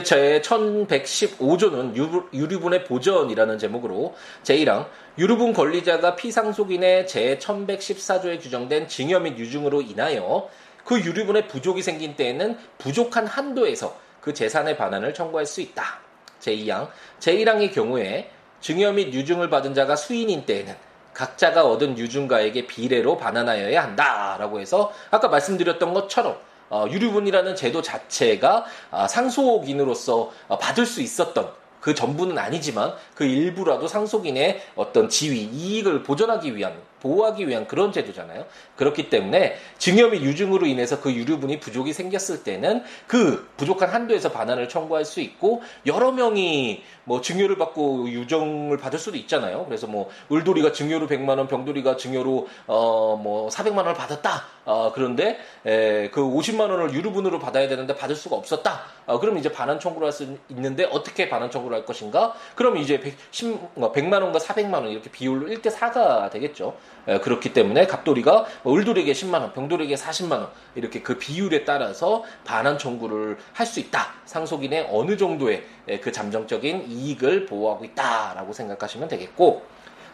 제 0.04 0.40
1115조는 0.40 2.32
유류분의 2.32 2.84
보전이라는 2.84 3.58
제목으로 3.58 4.14
제1항 4.42 4.86
유류분 5.18 5.52
권리자가 5.52 6.14
피상속인의 6.14 7.06
제1114조에 7.06 8.40
규정된 8.40 8.86
증여 8.86 9.20
및 9.20 9.38
유증으로 9.38 9.82
인하여 9.82 10.48
그 10.84 11.00
유류분의 11.00 11.48
부족이 11.48 11.82
생긴 11.82 12.14
때에는 12.16 12.56
부족한 12.78 13.26
한도에서 13.26 13.96
그 14.20 14.32
재산의 14.32 14.76
반환을 14.76 15.12
청구할 15.12 15.46
수 15.46 15.60
있다. 15.60 15.98
제2항 16.40 16.88
제1항의 17.18 17.74
경우에 17.74 18.30
증여 18.60 18.92
및 18.92 19.12
유증을 19.12 19.50
받은 19.50 19.74
자가 19.74 19.96
수인인 19.96 20.46
때에는 20.46 20.74
각자가 21.12 21.64
얻은 21.66 21.98
유증가에게 21.98 22.66
비례로 22.66 23.18
반환하여야 23.18 23.82
한다 23.82 24.36
라고 24.38 24.60
해서 24.60 24.92
아까 25.10 25.28
말씀드렸던 25.28 25.92
것처럼 25.92 26.38
어, 26.70 26.86
유류분이라는 26.88 27.56
제도 27.56 27.82
자체가 27.82 28.64
아, 28.92 29.08
상속인으로서 29.08 30.30
어, 30.46 30.58
받을 30.58 30.86
수 30.86 31.02
있었던 31.02 31.59
그 31.80 31.94
전부는 31.94 32.38
아니지만 32.38 32.94
그 33.14 33.24
일부라도 33.24 33.88
상속인의 33.88 34.60
어떤 34.76 35.08
지위, 35.08 35.42
이익을 35.42 36.02
보존하기 36.02 36.56
위한, 36.56 36.74
보호하기 37.00 37.48
위한 37.48 37.66
그런 37.66 37.92
제도잖아요. 37.92 38.44
그렇기 38.76 39.08
때문에 39.08 39.56
증여 39.78 40.08
및 40.08 40.22
유증으로 40.22 40.66
인해서 40.66 41.00
그 41.00 41.12
유류분이 41.12 41.60
부족이 41.60 41.92
생겼을 41.92 42.42
때는 42.42 42.82
그 43.06 43.48
부족한 43.56 43.88
한도에서 43.88 44.30
반환을 44.30 44.68
청구할 44.68 45.04
수 45.04 45.20
있고 45.20 45.62
여러 45.86 46.12
명이 46.12 46.82
뭐 47.04 47.20
증여를 47.20 47.56
받고 47.56 48.10
유정을 48.10 48.76
받을 48.76 48.98
수도 48.98 49.16
있잖아요. 49.16 49.64
그래서 49.64 49.86
뭐 49.86 50.10
울돌이가 50.28 50.72
증여로 50.72 51.06
100만 51.08 51.38
원, 51.38 51.48
병돌이가 51.48 51.96
증여로 51.96 52.48
어뭐 52.66 53.48
400만 53.48 53.78
원을 53.78 53.94
받았다. 53.94 54.44
어 54.70 54.92
그런데 54.94 55.38
에, 55.66 56.10
그 56.10 56.20
50만 56.22 56.70
원을 56.70 56.94
유류분으로 56.94 57.40
받아야 57.40 57.66
되는데 57.68 57.96
받을 57.96 58.14
수가 58.14 58.36
없었다. 58.36 58.82
어 59.06 59.18
그럼 59.18 59.36
이제 59.36 59.50
반환 59.50 59.80
청구를 59.80 60.06
할 60.06 60.12
수 60.12 60.36
있는데 60.50 60.84
어떻게 60.84 61.28
반환 61.28 61.50
청구를 61.50 61.76
할 61.76 61.84
것인가? 61.84 62.34
그럼 62.54 62.76
이제 62.76 63.00
100, 63.00 63.16
10, 63.32 63.74
100만 63.74 64.22
원과 64.22 64.38
400만 64.38 64.74
원 64.74 64.88
이렇게 64.88 65.10
비율로 65.10 65.48
1대 65.48 65.74
4가 65.74 66.30
되겠죠. 66.30 66.76
에, 67.08 67.18
그렇기 67.18 67.52
때문에 67.52 67.86
갑돌이가 67.88 68.46
뭐 68.62 68.72
울돌이에게 68.74 69.12
10만 69.12 69.40
원, 69.40 69.52
병돌이에게 69.52 69.94
40만 69.96 70.32
원 70.32 70.48
이렇게 70.76 71.02
그 71.02 71.18
비율에 71.18 71.64
따라서 71.64 72.22
반환 72.44 72.78
청구를 72.78 73.38
할 73.52 73.66
수 73.66 73.78
있다. 73.80 74.14
상속인의 74.24 74.88
어느 74.90 75.16
정도의 75.16 75.64
그 76.02 76.10
잠정적인 76.12 76.86
이익을 76.90 77.46
보호하고 77.46 77.84
있다라고 77.84 78.52
생각하시면 78.52 79.06
되겠고 79.08 79.62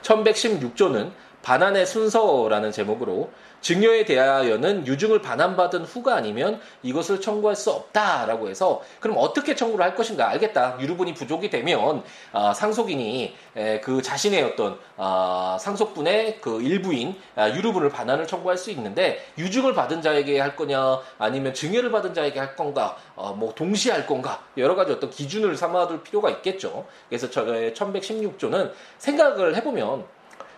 1116조는 0.02 1.10
반환의 1.42 1.86
순서라는 1.86 2.72
제목으로 2.72 3.30
증여에 3.60 4.04
대하여는 4.04 4.86
유증을 4.86 5.22
반환받은 5.22 5.84
후가 5.84 6.14
아니면 6.14 6.60
이것을 6.82 7.20
청구할 7.20 7.56
수 7.56 7.70
없다라고 7.70 8.48
해서 8.48 8.82
그럼 9.00 9.16
어떻게 9.18 9.54
청구를 9.54 9.84
할 9.84 9.94
것인가? 9.94 10.28
알겠다. 10.28 10.78
유류분이 10.80 11.14
부족이 11.14 11.50
되면 11.50 12.02
아, 12.32 12.54
상속인이 12.54 13.34
에, 13.56 13.80
그 13.80 14.02
자신의 14.02 14.42
어떤 14.42 14.78
아, 14.96 15.56
상속분의 15.60 16.40
그 16.40 16.62
일부인 16.62 17.16
아, 17.34 17.50
유류분을 17.50 17.90
반환을 17.90 18.26
청구할 18.26 18.56
수 18.56 18.70
있는데 18.70 19.24
유증을 19.38 19.74
받은 19.74 20.02
자에게 20.02 20.38
할 20.38 20.56
거냐? 20.56 21.00
아니면 21.18 21.54
증여를 21.54 21.90
받은 21.90 22.14
자에게 22.14 22.38
할 22.38 22.56
건가? 22.56 22.96
어, 23.14 23.32
뭐 23.32 23.54
동시에 23.54 23.92
할 23.92 24.06
건가? 24.06 24.42
여러 24.56 24.74
가지 24.74 24.92
어떤 24.92 25.10
기준을 25.10 25.56
삼아둘 25.56 26.02
필요가 26.02 26.30
있겠죠. 26.30 26.86
그래서 27.08 27.30
저 27.30 27.44
1116조는 27.44 28.72
생각을 28.98 29.56
해보면 29.56 30.04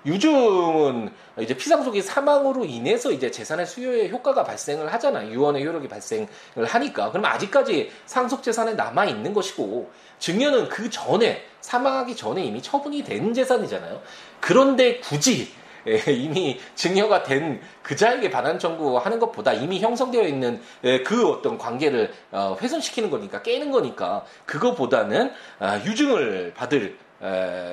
유증은 0.08 1.10
이제 1.40 1.56
피상속이 1.56 2.02
사망으로 2.02 2.64
인해서 2.64 3.12
이제 3.12 3.30
재산의 3.30 3.66
수요에 3.66 4.08
효과가 4.08 4.42
발생을 4.42 4.92
하잖아. 4.92 5.26
유언의 5.26 5.64
효력이 5.64 5.86
발생을 5.88 6.28
하니까. 6.66 7.10
그럼 7.10 7.26
아직까지 7.26 7.90
상속 8.06 8.42
재산에 8.42 8.74
남아 8.74 9.04
있는 9.04 9.34
것이고 9.34 9.90
증여는 10.18 10.68
그 10.68 10.90
전에 10.90 11.44
사망하기 11.60 12.16
전에 12.16 12.42
이미 12.42 12.62
처분이 12.62 13.04
된 13.04 13.34
재산이잖아요. 13.34 14.00
그런데 14.40 14.98
굳이 14.98 15.52
예, 15.86 16.02
이미 16.12 16.60
증여가 16.74 17.22
된 17.22 17.60
그자에게 17.82 18.30
반환 18.30 18.58
청구하는 18.58 19.18
것보다 19.18 19.52
이미 19.52 19.80
형성되어 19.80 20.24
있는 20.24 20.60
예, 20.84 21.02
그 21.02 21.28
어떤 21.28 21.56
관계를 21.56 22.12
어, 22.32 22.56
훼손시키는 22.60 23.10
거니까 23.10 23.42
깨는 23.42 23.70
거니까 23.70 24.24
그거보다는 24.44 25.32
아, 25.60 25.80
유증을 25.84 26.52
받을 26.54 26.98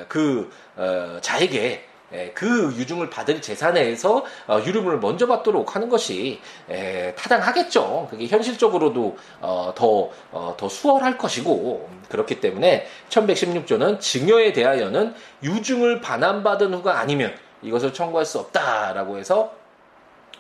그 0.08 0.50
어, 0.76 1.18
자에게 1.22 1.62
예, 1.64 1.95
그 2.34 2.74
유증을 2.78 3.10
받을 3.10 3.42
재산에서 3.42 4.24
어, 4.48 4.60
유류분을 4.66 5.00
먼저 5.00 5.28
받도록 5.28 5.76
하는 5.76 5.90
것이 5.90 6.40
예, 6.70 7.14
타당하겠죠. 7.18 8.08
그게 8.10 8.28
현실적으로도 8.28 9.18
어, 9.42 9.74
더, 9.76 10.10
어, 10.32 10.56
더 10.58 10.70
수월할 10.70 11.18
것이고 11.18 11.90
그렇기 12.10 12.40
때문에 12.40 12.88
1116조는 13.10 14.00
증여에 14.00 14.54
대하여는 14.54 15.14
유증을 15.44 16.02
반환받은 16.02 16.74
후가 16.74 17.00
아니면 17.00 17.36
이것을 17.62 17.94
청구할 17.94 18.26
수 18.26 18.40
없다라고 18.40 19.18
해서 19.18 19.65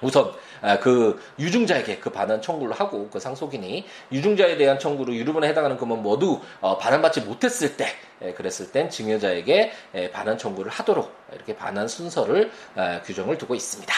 우선 0.01 0.31
아, 0.61 0.79
그 0.79 1.21
유증자에게 1.39 1.97
그 1.97 2.09
반환 2.09 2.41
청구를 2.41 2.73
하고 2.75 3.09
그 3.09 3.19
상속인이 3.19 3.85
유증자에 4.11 4.57
대한 4.57 4.79
청구로 4.79 5.13
유류분에 5.13 5.47
해당하는 5.47 5.77
금은 5.77 6.01
모두 6.01 6.41
어, 6.61 6.77
반환받지 6.77 7.21
못했을 7.21 7.77
때 7.77 7.87
예, 8.21 8.33
그랬을 8.33 8.71
땐 8.71 8.89
증여자에게 8.89 9.71
예, 9.95 10.11
반환 10.11 10.37
청구를 10.37 10.71
하도록 10.71 11.11
이렇게 11.33 11.55
반환 11.55 11.87
순서를 11.87 12.51
아, 12.75 13.01
규정을 13.01 13.37
두고 13.37 13.55
있습니다. 13.55 13.93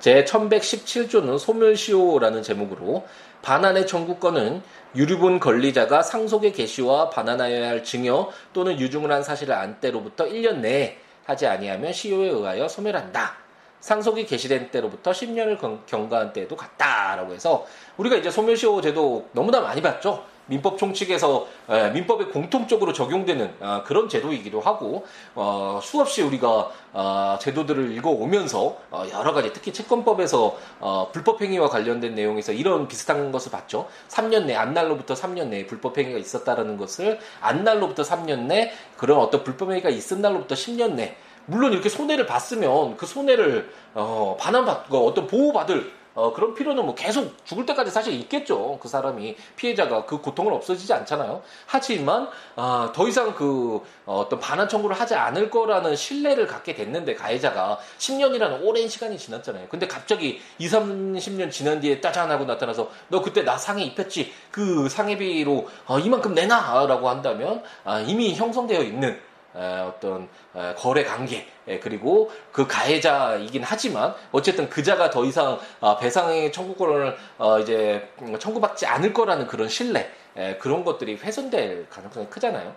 제 0.00 0.24
1117조는 0.24 1.38
소멸시효라는 1.38 2.42
제목으로 2.42 3.06
반환의 3.42 3.86
청구권은 3.86 4.62
유류분 4.94 5.40
권리자가 5.40 6.02
상속의 6.02 6.52
개시와 6.52 7.10
반환하여야 7.10 7.68
할 7.68 7.84
증여 7.84 8.30
또는 8.52 8.78
유증을 8.80 9.10
한 9.12 9.22
사실을 9.22 9.54
안 9.54 9.80
때로부터 9.80 10.24
1년 10.26 10.58
내에 10.58 10.98
하지 11.24 11.46
아니하면 11.46 11.92
시효에 11.92 12.28
의하여 12.28 12.68
소멸한다. 12.68 13.47
상속이 13.80 14.26
개시된 14.26 14.70
때로부터 14.70 15.12
10년을 15.12 15.58
경과한 15.86 16.32
때에도 16.32 16.56
같다라고 16.56 17.32
해서 17.32 17.66
우리가 17.96 18.16
이제 18.16 18.30
소멸시효 18.30 18.80
제도 18.80 19.28
너무나 19.32 19.60
많이 19.60 19.80
봤죠. 19.80 20.24
민법 20.48 20.78
총칙에서 20.78 21.46
에, 21.68 21.90
민법에 21.90 22.26
공통적으로 22.26 22.92
적용되는 22.92 23.54
어, 23.60 23.82
그런 23.84 24.08
제도이기도 24.08 24.60
하고 24.60 25.06
어, 25.34 25.78
수없이 25.82 26.22
우리가 26.22 26.70
어, 26.92 27.38
제도들을 27.40 27.92
읽어오면서 27.96 28.76
어, 28.90 29.04
여러 29.12 29.32
가지 29.32 29.52
특히 29.52 29.72
채권법에서 29.72 30.56
어, 30.80 31.10
불법행위와 31.12 31.68
관련된 31.68 32.14
내용에서 32.14 32.52
이런 32.52 32.88
비슷한 32.88 33.30
것을 33.30 33.52
봤죠. 33.52 33.88
3년 34.08 34.44
내 34.44 34.54
안날로부터 34.54 35.14
3년 35.14 35.48
내에 35.48 35.66
불법행위가 35.66 36.18
있었다라는 36.18 36.78
것을 36.78 37.18
안날로부터 37.40 38.02
3년 38.02 38.46
내 38.46 38.72
그런 38.96 39.18
어떤 39.18 39.44
불법행위가 39.44 39.90
있은 39.90 40.22
날로부터 40.22 40.54
10년 40.54 40.92
내 40.92 41.16
물론 41.48 41.72
이렇게 41.72 41.88
손해를 41.88 42.26
봤으면 42.26 42.96
그 42.96 43.06
손해를 43.06 43.70
어, 43.94 44.36
반환받고 44.38 45.06
어떤 45.06 45.26
보호받을 45.26 45.98
어, 46.18 46.32
그런 46.32 46.52
필요는 46.52 46.84
뭐 46.84 46.96
계속 46.96 47.32
죽을 47.44 47.64
때까지 47.64 47.92
사실 47.92 48.12
있겠죠. 48.14 48.76
그 48.82 48.88
사람이 48.88 49.36
피해자가 49.54 50.04
그 50.04 50.20
고통은 50.20 50.52
없어지지 50.52 50.92
않잖아요. 50.92 51.42
하지만 51.64 52.28
아, 52.56 52.90
더 52.92 53.06
이상 53.06 53.36
그 53.36 53.80
어, 54.04 54.18
어떤 54.18 54.40
반환 54.40 54.68
청구를 54.68 54.98
하지 54.98 55.14
않을 55.14 55.48
거라는 55.48 55.94
신뢰를 55.94 56.48
갖게 56.48 56.74
됐는데 56.74 57.14
가해자가 57.14 57.78
10년이라는 57.98 58.64
오랜 58.64 58.88
시간이 58.88 59.16
지났잖아요. 59.16 59.68
근데 59.68 59.86
갑자기 59.86 60.40
2, 60.58 60.66
30년 60.66 61.52
지난 61.52 61.80
뒤에 61.80 62.00
따잔 62.00 62.32
하고 62.32 62.44
나타나서 62.44 62.90
너 63.06 63.22
그때 63.22 63.42
나 63.42 63.56
상해 63.56 63.84
입혔지. 63.84 64.32
그 64.50 64.88
상해비로 64.88 65.68
어, 65.86 66.00
이만큼 66.00 66.34
내놔라고 66.34 67.08
한다면 67.08 67.62
아, 67.84 68.00
이미 68.00 68.34
형성되어 68.34 68.82
있는 68.82 69.27
어떤 69.58 70.28
거래 70.76 71.04
관계 71.04 71.46
그리고 71.82 72.30
그 72.52 72.66
가해자이긴 72.66 73.62
하지만 73.64 74.14
어쨌든 74.32 74.68
그자가 74.68 75.10
더 75.10 75.24
이상 75.24 75.58
아, 75.80 75.96
배상의 75.98 76.52
청구권을 76.52 77.16
어, 77.38 77.58
이제 77.58 78.08
청구받지 78.38 78.86
않을 78.86 79.12
거라는 79.12 79.46
그런 79.46 79.68
신뢰 79.68 80.10
그런 80.58 80.84
것들이 80.84 81.16
훼손될 81.16 81.88
가능성이 81.88 82.26
크잖아요. 82.28 82.74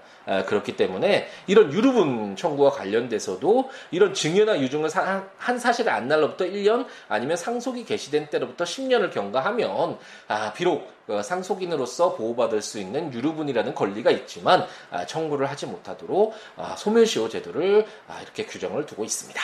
그렇기 0.48 0.75
때문에 0.75 1.27
이런 1.48 1.72
유류분 1.72 2.36
청구와 2.36 2.72
관련돼서도 2.72 3.70
이런 3.91 4.13
증여나 4.13 4.60
유증을 4.60 4.89
한 5.38 5.60
사실을 5.60 5.91
안 5.91 6.08
날로부터 6.08 6.46
1년 6.46 6.86
아니면 7.08 7.38
상속이 7.38 7.86
개시된 7.86 8.27
때로부터 8.27 8.63
10년을 8.63 9.12
경과하면 9.12 9.98
아, 10.27 10.53
비록 10.53 10.91
그 11.08 11.22
상속인으로서 11.22 12.15
보호받을 12.15 12.62
수 12.62 12.79
있는 12.79 13.13
유류분이라는 13.13 13.75
권리가 13.75 14.12
있지만 14.12 14.65
아, 14.89 15.05
청구를 15.05 15.50
하지 15.50 15.65
못하도록 15.65 16.34
아, 16.58 16.75
소멸시효 16.77 17.29
제도를 17.29 17.86
이렇게 18.22 18.46
규정을 18.46 18.86
두고 18.86 19.03
있습니다. 19.03 19.41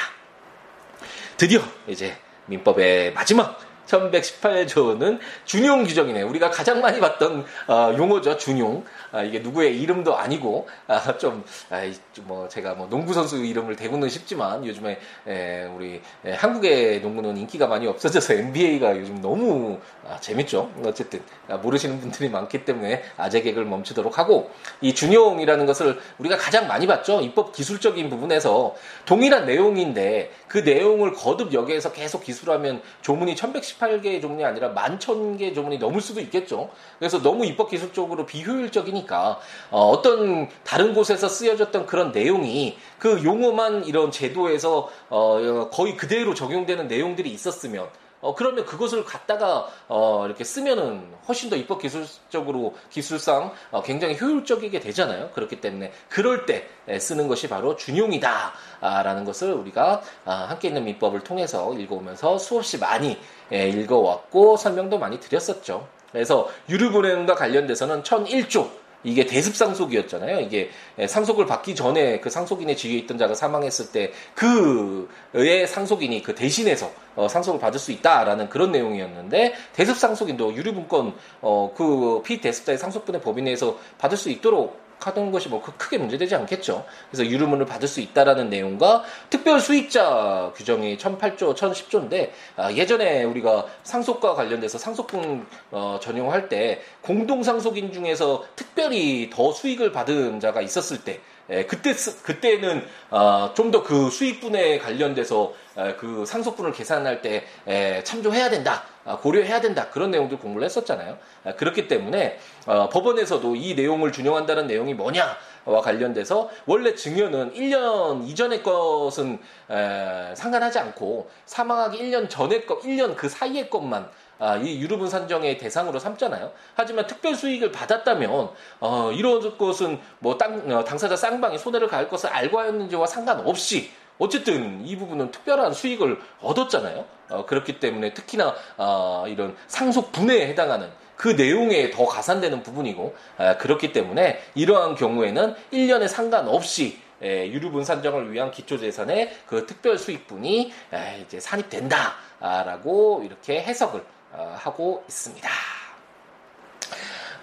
드디어 1.37 1.61
이제 1.87 2.17
민법의 2.45 3.13
마지막 3.13 3.59
1118조는 3.87 5.19
준용 5.45 5.83
규정이네요. 5.85 6.27
우리가 6.27 6.49
가장 6.51 6.81
많이 6.81 6.99
봤던 6.99 7.45
어, 7.67 7.95
용어죠. 7.97 8.37
준용. 8.37 8.83
아, 9.17 9.23
이게 9.23 9.39
누구의 9.39 9.81
이름도 9.81 10.15
아니고 10.15 10.67
아, 10.87 11.17
좀, 11.17 11.43
아, 11.71 11.81
뭐 12.21 12.47
제가 12.47 12.75
뭐 12.75 12.87
농구 12.87 13.13
선수 13.13 13.43
이름을 13.43 13.75
대고는 13.75 14.09
싶지만 14.09 14.63
요즘에 14.65 14.99
에, 15.27 15.65
우리 15.75 16.01
에, 16.23 16.33
한국의 16.33 17.01
농구는 17.01 17.35
인기가 17.37 17.65
많이 17.65 17.87
없어져서 17.87 18.35
NBA가 18.37 18.95
요즘 18.99 19.19
너무 19.19 19.79
아, 20.07 20.19
재밌죠. 20.19 20.71
어쨌든 20.85 21.21
아, 21.47 21.57
모르시는 21.57 21.99
분들이 21.99 22.29
많기 22.29 22.63
때문에 22.63 23.03
아재 23.17 23.41
개그를 23.41 23.67
멈추도록 23.67 24.19
하고 24.19 24.51
이 24.81 24.93
준용이라는 24.93 25.65
것을 25.65 25.99
우리가 26.19 26.37
가장 26.37 26.67
많이 26.67 26.85
봤죠. 26.85 27.21
입법 27.21 27.53
기술적인 27.53 28.09
부분에서 28.11 28.75
동일한 29.05 29.47
내용인데 29.47 30.31
그 30.47 30.59
내용을 30.59 31.13
거듭 31.13 31.53
여기에서 31.53 31.91
계속 31.91 32.23
기술하면 32.23 32.81
조문이 33.01 33.33
1118개의 33.33 34.21
조문이 34.21 34.45
아니라 34.45 34.69
11,000개의 34.73 35.55
조문이 35.55 35.79
넘을 35.79 36.01
수도 36.01 36.21
있겠죠. 36.21 36.69
그래서 36.99 37.21
너무 37.21 37.45
입법 37.45 37.71
기술적으로 37.71 38.27
비효율적이니 38.27 39.06
까 39.07 39.39
어, 39.71 40.01
떤 40.01 40.49
다른 40.63 40.93
곳에서 40.93 41.27
쓰여졌던 41.27 41.85
그런 41.85 42.11
내용이 42.11 42.77
그 42.99 43.23
용어만 43.23 43.85
이런 43.85 44.11
제도에서 44.11 44.89
어, 45.09 45.69
거의 45.71 45.97
그대로 45.97 46.33
적용되는 46.33 46.87
내용들이 46.87 47.31
있었으면 47.31 47.87
어, 48.19 48.33
그러면 48.33 48.65
그것을 48.65 49.05
갖다가, 49.05 49.67
어, 49.87 50.25
이렇게 50.25 50.43
쓰면은 50.43 51.13
훨씬 51.27 51.49
더 51.49 51.55
입법 51.55 51.81
기술적으로, 51.81 52.75
기술상 52.89 53.53
어, 53.71 53.83
굉장히 53.83 54.17
효율적이게 54.19 54.79
되잖아요. 54.79 55.29
그렇기 55.31 55.61
때문에 55.61 55.91
그럴 56.09 56.45
때 56.45 56.67
쓰는 56.99 57.27
것이 57.27 57.47
바로 57.47 57.75
준용이다. 57.75 58.53
아, 58.81 59.03
라는 59.03 59.23
것을 59.23 59.53
우리가 59.53 60.01
아, 60.25 60.31
함께 60.49 60.69
있는 60.69 60.83
민법을 60.85 61.21
통해서 61.21 61.73
읽어오면서 61.73 62.39
수없이 62.39 62.79
많이 62.79 63.19
예, 63.51 63.69
읽어왔고 63.69 64.57
설명도 64.57 64.97
많이 64.97 65.19
드렸었죠. 65.19 65.87
그래서 66.11 66.49
유류분행과 66.69 67.35
관련돼서는 67.35 68.01
1001조, 68.01 68.69
이게 69.07 69.25
대습상속이었잖아요. 69.25 70.41
이게 70.41 70.69
상속을 71.07 71.45
받기 71.45 71.75
전에 71.75 72.19
그 72.19 72.29
상속인의 72.29 72.75
지위에 72.75 72.97
있던 72.99 73.17
자가 73.17 73.35
사망했을 73.35 73.91
때 73.93 74.11
그의 74.35 75.65
상속인이 75.65 76.21
그 76.23 76.35
대신해서 76.35 76.91
어, 77.15 77.27
상속을 77.27 77.59
받을 77.59 77.79
수 77.79 77.91
있다라는 77.93 78.49
그런 78.49 78.71
내용이었는데 78.71 79.55
대습상속인도 79.73 80.53
유류분권 80.53 81.15
어, 81.41 81.73
그 81.75 82.21
피대습자의 82.23 82.77
상속분의 82.77 83.21
법인 83.21 83.45
내에서 83.45 83.79
받을 83.97 84.17
수 84.17 84.29
있도록 84.29 84.86
하는 84.99 85.31
것이 85.31 85.49
뭐 85.49 85.61
크게 85.61 85.97
문제되지 85.97 86.35
않겠죠. 86.35 86.85
그래서 87.09 87.29
유류문을 87.29 87.65
받을 87.65 87.87
수 87.87 88.01
있다라는 88.01 88.49
내용과 88.49 89.03
특별 89.29 89.59
수익자 89.59 90.53
규정이 90.55 90.97
1008조, 90.97 91.55
1010조인데 91.55 92.31
아, 92.55 92.71
예전에 92.71 93.23
우리가 93.23 93.65
상속과 93.83 94.33
관련돼서 94.33 94.77
상속분 94.77 95.45
어, 95.71 95.99
전용할 96.01 96.49
때 96.49 96.81
공동 97.01 97.43
상속인 97.43 97.93
중에서 97.93 98.45
특별히 98.55 99.29
더 99.29 99.51
수익을 99.51 99.91
받은 99.91 100.39
자가 100.39 100.61
있었을 100.61 101.03
때 101.03 101.19
에, 101.49 101.65
그때 101.65 101.93
그때는 102.23 102.85
어, 103.09 103.53
좀 103.55 103.71
더 103.71 103.83
그 103.83 104.09
수익분에 104.09 104.79
관련돼서 104.79 105.53
에, 105.77 105.93
그 105.95 106.25
상속분을 106.25 106.71
계산할 106.71 107.21
때 107.21 107.45
에, 107.67 108.03
참조해야 108.03 108.49
된다. 108.49 108.83
아, 109.05 109.17
고려해야 109.17 109.61
된다 109.61 109.87
그런 109.89 110.11
내용들 110.11 110.37
공부를 110.39 110.65
했었잖아요. 110.65 111.17
아, 111.45 111.53
그렇기 111.55 111.87
때문에 111.87 112.39
어, 112.65 112.89
법원에서도 112.89 113.55
이 113.55 113.73
내용을 113.75 114.11
준용한다는 114.11 114.67
내용이 114.67 114.93
뭐냐와 114.95 115.81
관련돼서 115.81 116.49
원래 116.65 116.93
증여는 116.93 117.53
1년 117.53 118.27
이전의 118.27 118.63
것은 118.63 119.39
에, 119.69 120.35
상관하지 120.35 120.79
않고 120.79 121.29
사망하기 121.45 121.97
1년 121.99 122.29
전의 122.29 122.65
것, 122.65 122.81
1년 122.81 123.15
그 123.15 123.29
사이의 123.29 123.69
것만 123.69 124.09
아, 124.39 124.57
이 124.57 124.79
유류분 124.79 125.09
산정의 125.09 125.57
대상으로 125.57 125.99
삼잖아요. 125.99 126.51
하지만 126.75 127.07
특별 127.07 127.35
수익을 127.35 127.71
받았다면 127.71 128.49
어, 128.79 129.11
이런 129.11 129.57
것은 129.57 129.99
뭐 130.19 130.37
땅, 130.37 130.71
어, 130.71 130.83
당사자 130.83 131.15
쌍방이 131.15 131.57
손해를 131.57 131.87
가할 131.87 132.09
것을 132.09 132.29
알고 132.29 132.59
하였는지와 132.59 133.07
상관없이 133.07 133.91
어쨌든 134.19 134.85
이 134.85 134.95
부분은 134.95 135.31
특별한 135.31 135.73
수익을 135.73 136.19
얻었잖아요. 136.41 137.05
어, 137.29 137.45
그렇기 137.45 137.79
때문에 137.79 138.13
특히나 138.13 138.55
어, 138.77 139.25
이런 139.27 139.55
상속 139.67 140.11
분해에 140.11 140.47
해당하는 140.47 140.89
그 141.15 141.29
내용에 141.29 141.89
더 141.91 142.05
가산되는 142.05 142.63
부분이고 142.63 143.15
아, 143.37 143.57
그렇기 143.57 143.91
때문에 143.91 144.39
이러한 144.55 144.95
경우에는 144.95 145.55
1년에 145.73 146.07
상관없이 146.07 146.99
에, 147.21 147.47
유류분 147.51 147.83
산정을 147.83 148.31
위한 148.31 148.51
기초재산의 148.51 149.35
그 149.47 149.65
특별 149.65 149.97
수익분이 149.97 150.71
에, 150.93 151.21
이제 151.21 151.39
산입된다라고 151.39 153.23
이렇게 153.25 153.61
해석을 153.61 154.01
어, 154.01 154.16
하고 154.33 155.03
있습니다. 155.07 155.49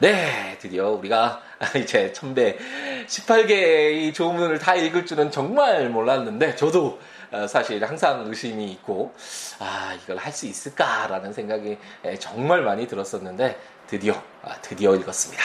네, 0.01 0.59
드디어 0.61 0.91
우리가 0.91 1.41
이제 1.81 2.13
천배 2.13 2.59
18개의 3.07 4.13
조문을 4.13 4.59
다 4.59 4.75
읽을 4.75 5.07
줄은 5.07 5.31
정말 5.31 5.89
몰랐는데 5.89 6.57
저도 6.57 6.99
어, 7.31 7.47
사실 7.47 7.83
항상 7.85 8.25
의심이 8.27 8.71
있고 8.73 9.15
아 9.59 9.97
이걸 10.03 10.17
할 10.19 10.33
수 10.33 10.47
있을까라는 10.47 11.33
생각이 11.33 11.79
정말 12.19 12.63
많이 12.63 12.87
들었었는데 12.87 13.59
드디어 13.87 14.15
아, 14.43 14.55
드디어 14.63 14.95
읽었습니다. 14.97 15.43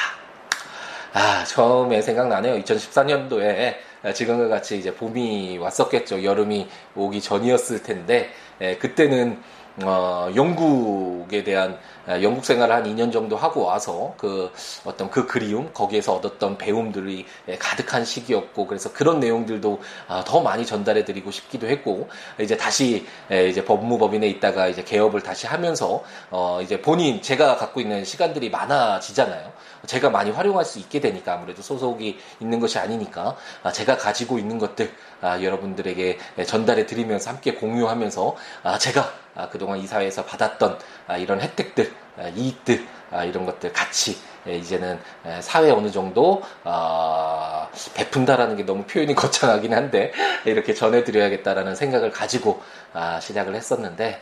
아 1.14 1.44
처음에 1.46 2.02
생각나네요. 2.02 2.62
2014년도에 2.64 3.76
지금과 4.14 4.48
같이 4.48 4.78
이제 4.78 4.94
봄이 4.94 5.58
왔었겠죠. 5.58 6.24
여름이 6.24 6.70
오기 6.96 7.22
전이었을 7.22 7.84
텐데 7.84 8.32
그때는 8.80 9.42
어, 9.84 10.30
영국에 10.36 11.44
대한 11.44 11.80
아, 12.10 12.24
영국 12.24 12.44
생활을 12.44 12.74
한 12.74 12.84
2년 12.86 13.12
정도 13.14 13.38
하고 13.38 13.66
와서 13.66 14.16
그 14.18 14.52
어떤 14.84 15.12
그 15.12 15.28
그리움 15.28 15.72
거기에서 15.74 16.16
얻었던 16.16 16.58
배움들이 16.58 17.28
예, 17.48 17.58
가득한 17.58 18.04
시기였고 18.04 18.66
그래서 18.66 18.92
그런 18.92 19.20
내용들도 19.20 19.80
아, 20.08 20.24
더 20.26 20.42
많이 20.42 20.66
전달해 20.66 21.06
드리고 21.06 21.30
싶기도 21.30 21.68
했고 21.68 22.10
이제 22.40 22.58
다시 22.58 23.06
예, 23.32 23.48
이제 23.48 23.64
법무법인에 23.64 24.28
있다가 24.28 24.70
이제 24.70 24.84
개업을 24.84 25.22
다시 25.22 25.46
하면서 25.46 26.04
어 26.32 26.60
이제 26.64 26.82
본인 26.82 27.22
제가 27.22 27.58
갖고 27.58 27.80
있는 27.80 28.04
시간들이 28.04 28.50
많아지잖아요. 28.50 29.52
제가 29.86 30.10
많이 30.10 30.32
활용할 30.32 30.66
수 30.66 30.80
있게 30.80 31.00
되니까 31.00 31.36
아무래도 31.36 31.62
소속이 31.62 32.18
있는 32.40 32.60
것이 32.60 32.80
아니니까 32.80 33.36
아, 33.62 33.72
제가 33.72 33.98
가지고 33.98 34.40
있는 34.40 34.58
것들 34.58 34.92
여러분들에게 35.22 36.18
예, 36.40 36.44
전달해 36.44 36.88
드리면서 36.88 37.30
함께 37.30 37.54
공유하면서 37.54 38.36
제가 38.80 39.14
그동안 39.48 39.80
이 39.80 39.88
사회에서 39.88 40.26
받았던 40.26 40.80
이런 41.20 41.40
혜택들 41.40 41.94
아, 42.18 42.28
이익들 42.28 42.86
아, 43.12 43.24
이런 43.24 43.46
것들 43.46 43.72
같이 43.72 44.18
예, 44.48 44.56
이제는 44.58 45.00
예, 45.26 45.42
사회 45.42 45.70
어느 45.70 45.92
정도 45.92 46.42
어, 46.64 47.68
베푼다라는 47.94 48.58
게 48.58 48.64
너무 48.64 48.84
표현이 48.84 49.14
거창하긴 49.16 49.74
한데 49.74 50.12
이렇게 50.46 50.74
전해드려야겠다라는 50.74 51.76
생각을 51.76 52.12
가지고 52.12 52.62
아, 52.94 53.20
시작을 53.20 53.56
했었는데 53.56 54.22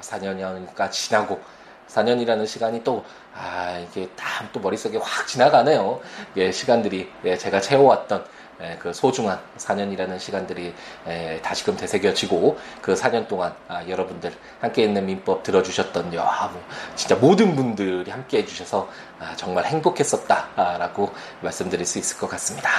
4년이니까 0.00 0.90
지나고 0.90 1.40
4년이라는 1.88 2.46
시간이 2.46 2.84
또, 2.84 3.04
아, 3.34 3.78
이게 3.78 4.08
다또 4.16 4.60
머릿속에 4.60 4.98
확 4.98 5.26
지나가네요. 5.26 6.00
예, 6.36 6.50
시간들이, 6.50 7.10
예, 7.24 7.36
제가 7.36 7.60
채워왔던 7.60 8.20
에, 8.20 8.51
그 8.78 8.92
소중한 8.92 9.40
4년이라는 9.58 10.18
시간들이 10.18 10.74
에, 11.06 11.40
다시금 11.42 11.76
되새겨지고 11.76 12.58
그 12.80 12.94
4년 12.94 13.28
동안 13.28 13.54
아, 13.68 13.86
여러분들 13.88 14.32
함께 14.60 14.84
있는 14.84 15.06
민법 15.06 15.42
들어주셨던 15.42 16.14
야, 16.14 16.50
뭐 16.52 16.62
진짜 16.94 17.16
모든 17.16 17.56
분들이 17.56 18.10
함께 18.10 18.38
해주셔서 18.38 18.88
아, 19.18 19.34
정말 19.36 19.64
행복했었다라고 19.66 21.10
말씀드릴 21.40 21.86
수 21.86 21.98
있을 21.98 22.18
것 22.18 22.28
같습니다. 22.30 22.70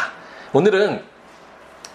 오늘은 0.54 1.04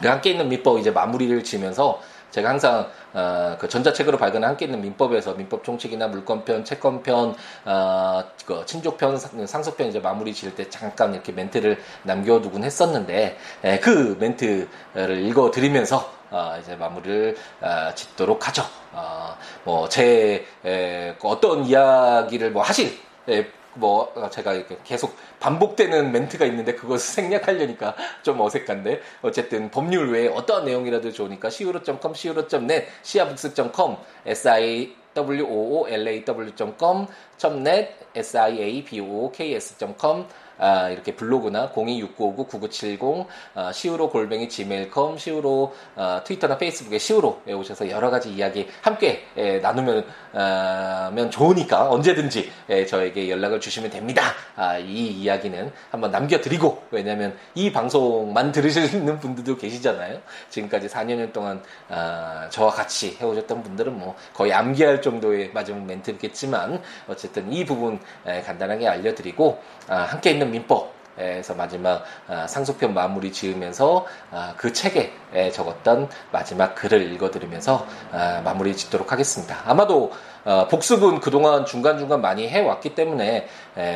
그 0.01 0.09
함께 0.09 0.31
있는 0.31 0.49
민법 0.49 0.79
이제 0.79 0.91
마무리를 0.91 1.43
지면서 1.43 2.01
제가 2.31 2.51
항상 2.51 2.89
어, 3.15 3.57
그 3.59 3.69
전자책으로 3.69 4.19
발간한 4.19 4.51
함께 4.51 4.67
있는 4.67 4.81
민법에서 4.83 5.35
민법 5.35 5.65
총칙이나 5.65 6.09
물권편, 6.09 6.65
채권편, 6.65 7.35
어, 7.65 8.25
그 8.45 8.65
친족편, 8.67 9.17
상속편 9.19 9.89
이제 9.89 9.99
마무리 9.99 10.35
지을 10.35 10.55
때 10.55 10.69
잠깐 10.69 11.15
이렇게 11.15 11.33
멘트를 11.33 11.79
남겨두곤 12.03 12.65
했었는데 12.65 13.39
에, 13.65 13.79
그 13.81 14.17
멘트를 14.21 15.27
읽어드리면서 15.27 16.19
어, 16.31 16.57
이제 16.61 16.77
마무리를 16.77 17.37
어, 17.61 17.95
짓도록 17.95 18.47
하죠. 18.49 18.63
어, 18.93 19.37
뭐제 19.65 20.47
어떤 21.23 21.65
이야기를 21.65 22.51
뭐 22.51 22.63
하실 22.63 22.99
에, 23.29 23.47
뭐 23.79 24.13
어, 24.15 24.29
제가 24.29 24.53
이렇게 24.55 24.77
계속 24.85 25.17
반복되는 25.41 26.13
멘트가 26.13 26.45
있는데 26.47 26.75
그것을 26.75 27.15
생략하려니까 27.23 27.95
좀 28.23 28.41
어색한데. 28.41 29.01
어쨌든 29.23 29.71
법률 29.71 30.11
외에 30.11 30.27
어떠한 30.29 30.65
내용이라도 30.65 31.13
좋으니까 31.13 31.49
siwo.com, 31.49 32.13
siwo.net, 32.13 32.87
siabooks.com, 33.03 33.97
si 34.27 34.97
w-o-o-l-a-w.com, 35.15 37.07
.net, 37.65 37.95
siabooks.com, 38.15 40.27
아, 40.59 40.89
이렇게 40.91 41.15
블로그나 41.15 41.71
026959-9970, 41.71 43.27
아, 43.55 43.73
시우로 43.73 44.11
골뱅이 44.11 44.49
지메일컴, 44.49 45.19
시우로 45.19 45.75
아, 45.97 46.23
트위터나 46.25 46.59
페이스북에 46.59 46.99
시우로에 46.99 47.53
오셔서 47.53 47.91
여러 47.91 48.11
가지 48.11 48.33
이야기 48.33 48.69
함께 48.83 49.25
에, 49.37 49.59
나누면 49.59 50.05
아, 50.33 51.11
면 51.15 51.31
좋으니까 51.31 51.91
언제든지 51.91 52.51
에, 52.69 52.87
저에게 52.87 53.31
연락을 53.31 53.61
주시면 53.61 53.91
됩니다. 53.91 54.23
아, 54.57 54.79
이 54.79 55.07
이야기는 55.07 55.73
한번 55.91 56.11
남겨드리고 56.11 56.83
왜냐하면 56.91 57.37
이 57.55 57.73
방송만 57.73 58.53
들으시는 58.53 59.21
분들도 59.21 59.57
계시잖아요. 59.57 60.21
지금까지 60.51 60.89
4년 60.89 61.33
동안 61.33 61.63
아, 61.89 62.49
저와 62.51 62.71
같이 62.71 63.17
해오셨던 63.21 63.63
분들은 63.63 63.97
뭐 63.97 64.17
거의 64.35 64.53
암기할 64.53 65.03
정도의 65.03 65.51
마지막 65.55 65.85
멘트겠지만 65.85 66.83
어쨌든 67.07 67.53
이 67.53 67.65
부분 67.65 68.01
에, 68.27 68.43
간단하게 68.43 68.89
알려드리고 68.89 69.61
아, 69.89 70.03
함께 70.03 70.33
있는 70.33 70.48
민법 70.49 70.99
에서 71.19 71.53
마지막 71.55 72.05
아, 72.29 72.47
상속편 72.47 72.95
마무리 72.95 73.33
지으면서 73.33 74.07
아, 74.31 74.55
그 74.57 74.73
책에 74.73 75.13
적었던 75.53 76.09
마지막 76.31 76.77
글을 76.77 77.13
읽어드리면서 77.13 77.85
아, 78.13 78.41
마무리 78.45 78.77
짓도록 78.77 79.11
하겠습니다. 79.11 79.57
아마도 79.67 80.13
어, 80.45 80.69
복습은 80.69 81.19
그동안 81.21 81.67
중간중간 81.67 82.21
많이 82.23 82.49
해왔기 82.49 82.95
때문에 82.95 83.49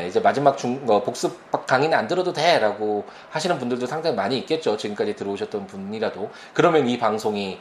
이제 0.08 0.20
마지막 0.20 0.58
중, 0.58 0.84
어, 0.88 1.02
복습 1.02 1.50
강의는 1.66 1.96
안 1.96 2.08
들어도 2.08 2.32
돼 2.32 2.58
라고 2.58 3.04
하시는 3.30 3.56
분들도 3.58 3.86
상당히 3.86 4.16
많이 4.16 4.36
있겠죠. 4.38 4.76
지금까지 4.76 5.14
들어오셨던 5.14 5.68
분이라도 5.68 6.30
그러면 6.52 6.88
이 6.88 6.98
방송이 6.98 7.60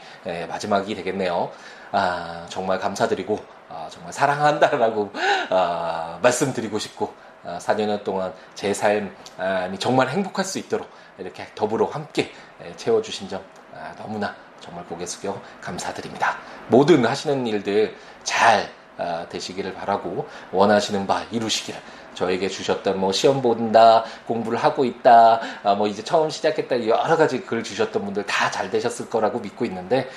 마지막이 0.50 0.96
되겠네요. 0.96 1.52
아, 1.92 2.46
정말 2.50 2.80
감사드리고 2.80 3.40
아, 3.70 3.88
정말 3.90 4.12
사랑한다라고 4.12 5.12
아, 5.50 6.20
말씀드리고 6.22 6.80
싶고 6.80 7.14
4년 7.46 7.90
아, 7.90 8.04
동안 8.04 8.34
제 8.56 8.74
삶이 8.74 9.80
정말 9.80 10.10
행복할 10.10 10.46
수 10.46 10.60
있도록 10.60 10.88
이렇게 11.18 11.48
더불어 11.56 11.86
함께 11.86 12.32
채워주신 12.76 13.30
점 13.30 13.44
아, 13.74 13.94
너무나 13.98 14.36
정말 14.60 14.86
고개 14.86 15.06
숙여 15.06 15.42
감사드립니다. 15.60 16.38
모든 16.68 17.06
하시는 17.06 17.46
일들 17.48 17.96
잘 18.24 18.70
아, 18.98 19.26
되시기를 19.30 19.74
바라고 19.74 20.28
원하시는 20.52 21.08
바 21.08 21.24
이루시기를 21.32 21.80
저에게 22.14 22.50
주셨던 22.50 23.00
뭐 23.00 23.12
시험 23.12 23.42
본다 23.42 24.04
공부를 24.28 24.60
하고 24.60 24.84
있다 24.84 25.40
뭐 25.78 25.88
이제 25.88 26.04
처음 26.04 26.30
시작했다 26.30 26.86
여러 26.86 27.16
가지 27.16 27.42
글 27.42 27.64
주셨던 27.64 28.04
분들 28.04 28.26
다 28.26 28.52
잘 28.52 28.70
되셨을 28.70 29.10
거라고 29.10 29.40
믿고 29.40 29.64
있는데 29.66 30.10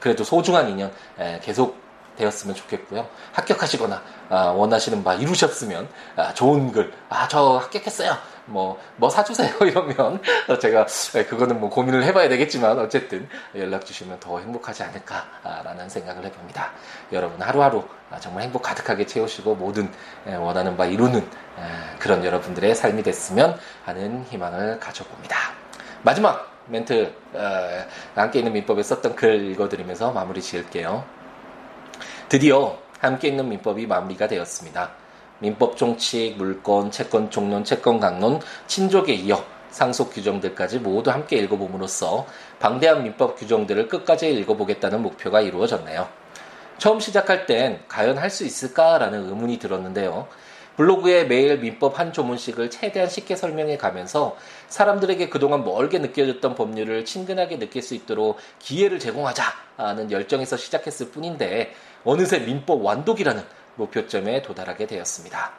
그래도 0.00 0.24
소중한 0.24 0.68
인연 0.68 0.92
계속 1.40 1.87
되었으면 2.18 2.54
좋겠고요. 2.56 3.08
합격하시거나 3.32 4.02
아, 4.30 4.36
원하시는 4.50 5.02
바 5.04 5.14
이루셨으면 5.14 5.88
아, 6.16 6.34
좋은 6.34 6.72
글, 6.72 6.92
아 7.08 7.28
저 7.28 7.58
합격했어요. 7.58 8.16
뭐, 8.46 8.80
뭐 8.96 9.10
사주세요. 9.10 9.54
이러면 9.60 10.20
제가 10.60 10.86
네, 10.86 11.24
그거는 11.26 11.60
뭐 11.60 11.68
고민을 11.68 12.02
해봐야 12.04 12.28
되겠지만 12.30 12.78
어쨌든 12.78 13.28
연락 13.54 13.84
주시면 13.84 14.20
더 14.20 14.38
행복하지 14.38 14.82
않을까라는 14.82 15.88
생각을 15.88 16.24
해봅니다. 16.24 16.72
여러분 17.12 17.40
하루하루 17.42 17.84
정말 18.20 18.44
행복 18.44 18.62
가득하게 18.62 19.04
채우시고 19.04 19.54
모든 19.56 19.90
원하는 20.26 20.76
바 20.78 20.86
이루는 20.86 21.28
그런 21.98 22.24
여러분들의 22.24 22.74
삶이 22.74 23.02
됐으면 23.02 23.58
하는 23.84 24.24
희망을 24.30 24.80
가져봅니다. 24.80 25.36
마지막 26.02 26.50
멘트 26.66 27.12
어, 27.34 27.84
함께 28.14 28.38
있는 28.40 28.52
민법에 28.52 28.82
썼던 28.82 29.14
글 29.16 29.50
읽어드리면서 29.50 30.12
마무리 30.12 30.40
지을게요. 30.40 31.17
드디어 32.28 32.76
함께 32.98 33.28
있는 33.28 33.48
민법이 33.48 33.86
마무리가 33.86 34.28
되었습니다. 34.28 34.90
민법 35.38 35.78
종칙, 35.78 36.34
물권, 36.36 36.90
채권 36.90 37.30
종론, 37.30 37.64
채권 37.64 37.98
강론, 38.00 38.40
친족에 38.66 39.14
이어 39.14 39.42
상속 39.70 40.12
규정들까지 40.12 40.80
모두 40.80 41.10
함께 41.10 41.36
읽어봄으로써 41.36 42.26
방대한 42.58 43.02
민법 43.02 43.38
규정들을 43.38 43.88
끝까지 43.88 44.30
읽어보겠다는 44.30 45.00
목표가 45.00 45.40
이루어졌네요. 45.40 46.06
처음 46.76 47.00
시작할 47.00 47.46
땐 47.46 47.80
과연 47.88 48.18
할 48.18 48.28
수 48.30 48.44
있을까라는 48.44 49.28
의문이 49.28 49.58
들었는데요. 49.58 50.28
블로그에 50.78 51.24
매일 51.24 51.58
민법 51.58 51.98
한 51.98 52.12
조문씩을 52.12 52.70
최대한 52.70 53.10
쉽게 53.10 53.34
설명해 53.34 53.78
가면서 53.78 54.36
사람들에게 54.68 55.28
그동안 55.28 55.64
멀게 55.64 55.98
느껴졌던 55.98 56.54
법률을 56.54 57.04
친근하게 57.04 57.58
느낄 57.58 57.82
수 57.82 57.96
있도록 57.96 58.38
기회를 58.60 59.00
제공하자는 59.00 60.12
열정에서 60.12 60.56
시작했을 60.56 61.10
뿐인데 61.10 61.74
어느새 62.04 62.38
민법 62.38 62.84
완독이라는 62.84 63.42
목표점에 63.74 64.42
도달하게 64.42 64.86
되었습니다. 64.86 65.50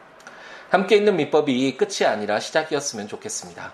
함께 0.70 0.96
있는 0.96 1.18
민법이 1.18 1.76
끝이 1.76 2.08
아니라 2.08 2.40
시작이었으면 2.40 3.10
좋겠습니다. 3.10 3.74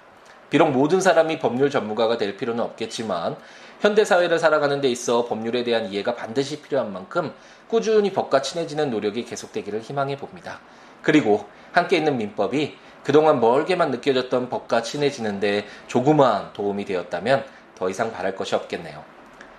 비록 0.50 0.72
모든 0.72 1.00
사람이 1.00 1.38
법률 1.38 1.70
전문가가 1.70 2.18
될 2.18 2.38
필요는 2.38 2.64
없겠지만 2.64 3.38
현대 3.82 4.04
사회를 4.04 4.40
살아가는 4.40 4.82
데 4.82 4.90
있어 4.90 5.26
법률에 5.26 5.64
대한 5.64 5.92
이해가 5.92 6.16
반드시 6.16 6.60
필요한 6.64 6.92
만큼 6.92 7.36
꾸준히 7.68 8.12
법과 8.14 8.42
친해지는 8.42 8.90
노력이 8.90 9.26
계속되기를 9.26 9.82
희망해 9.82 10.18
봅니다. 10.18 10.60
그리고 11.06 11.46
함께 11.72 11.98
있는 11.98 12.18
민법이 12.18 12.78
그동안 13.04 13.40
멀게만 13.40 13.92
느껴졌던 13.92 14.50
법과 14.50 14.82
친해지는데 14.82 15.68
조그마한 15.88 16.54
도움이 16.54 16.84
되었다면 16.86 17.46
더 17.76 17.90
이상 17.92 18.12
바랄 18.12 18.36
것이 18.36 18.56
없겠네요. 18.56 19.04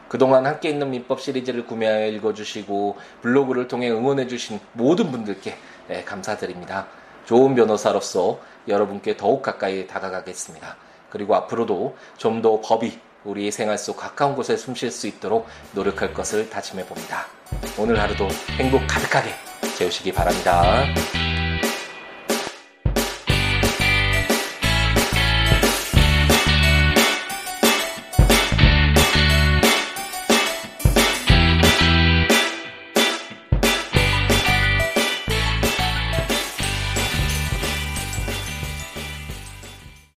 그동안 0.08 0.44
함께 0.44 0.68
있는 0.70 0.90
민법 0.90 1.20
시리즈를 1.20 1.64
구매하여 1.64 2.08
읽어주시고 2.08 2.96
블로그를 3.22 3.68
통해 3.68 3.88
응원해주신 3.90 4.58
모든 4.72 5.12
분들께 5.12 5.56
네, 5.86 6.02
감사드립니다. 6.04 6.88
좋은 7.26 7.54
변호사로서 7.54 8.40
여러분께 8.66 9.16
더욱 9.16 9.42
가까이 9.42 9.86
다가가겠습니다. 9.86 10.76
그리고 11.10 11.36
앞으로도 11.36 11.96
좀 12.16 12.42
더 12.42 12.60
법이 12.60 12.98
우리 13.24 13.50
생활 13.52 13.78
속 13.78 13.96
가까운 13.96 14.34
곳에 14.34 14.56
숨 14.56 14.74
쉴 14.74 14.90
수 14.90 15.06
있도록 15.06 15.46
노력할 15.72 16.12
것을 16.12 16.50
다짐해 16.50 16.86
봅니다. 16.86 17.26
오늘 17.78 18.00
하루도 18.00 18.26
행복 18.58 18.82
가득하게 18.88 19.30
채우시기 19.76 20.12
바랍니다. 20.12 20.84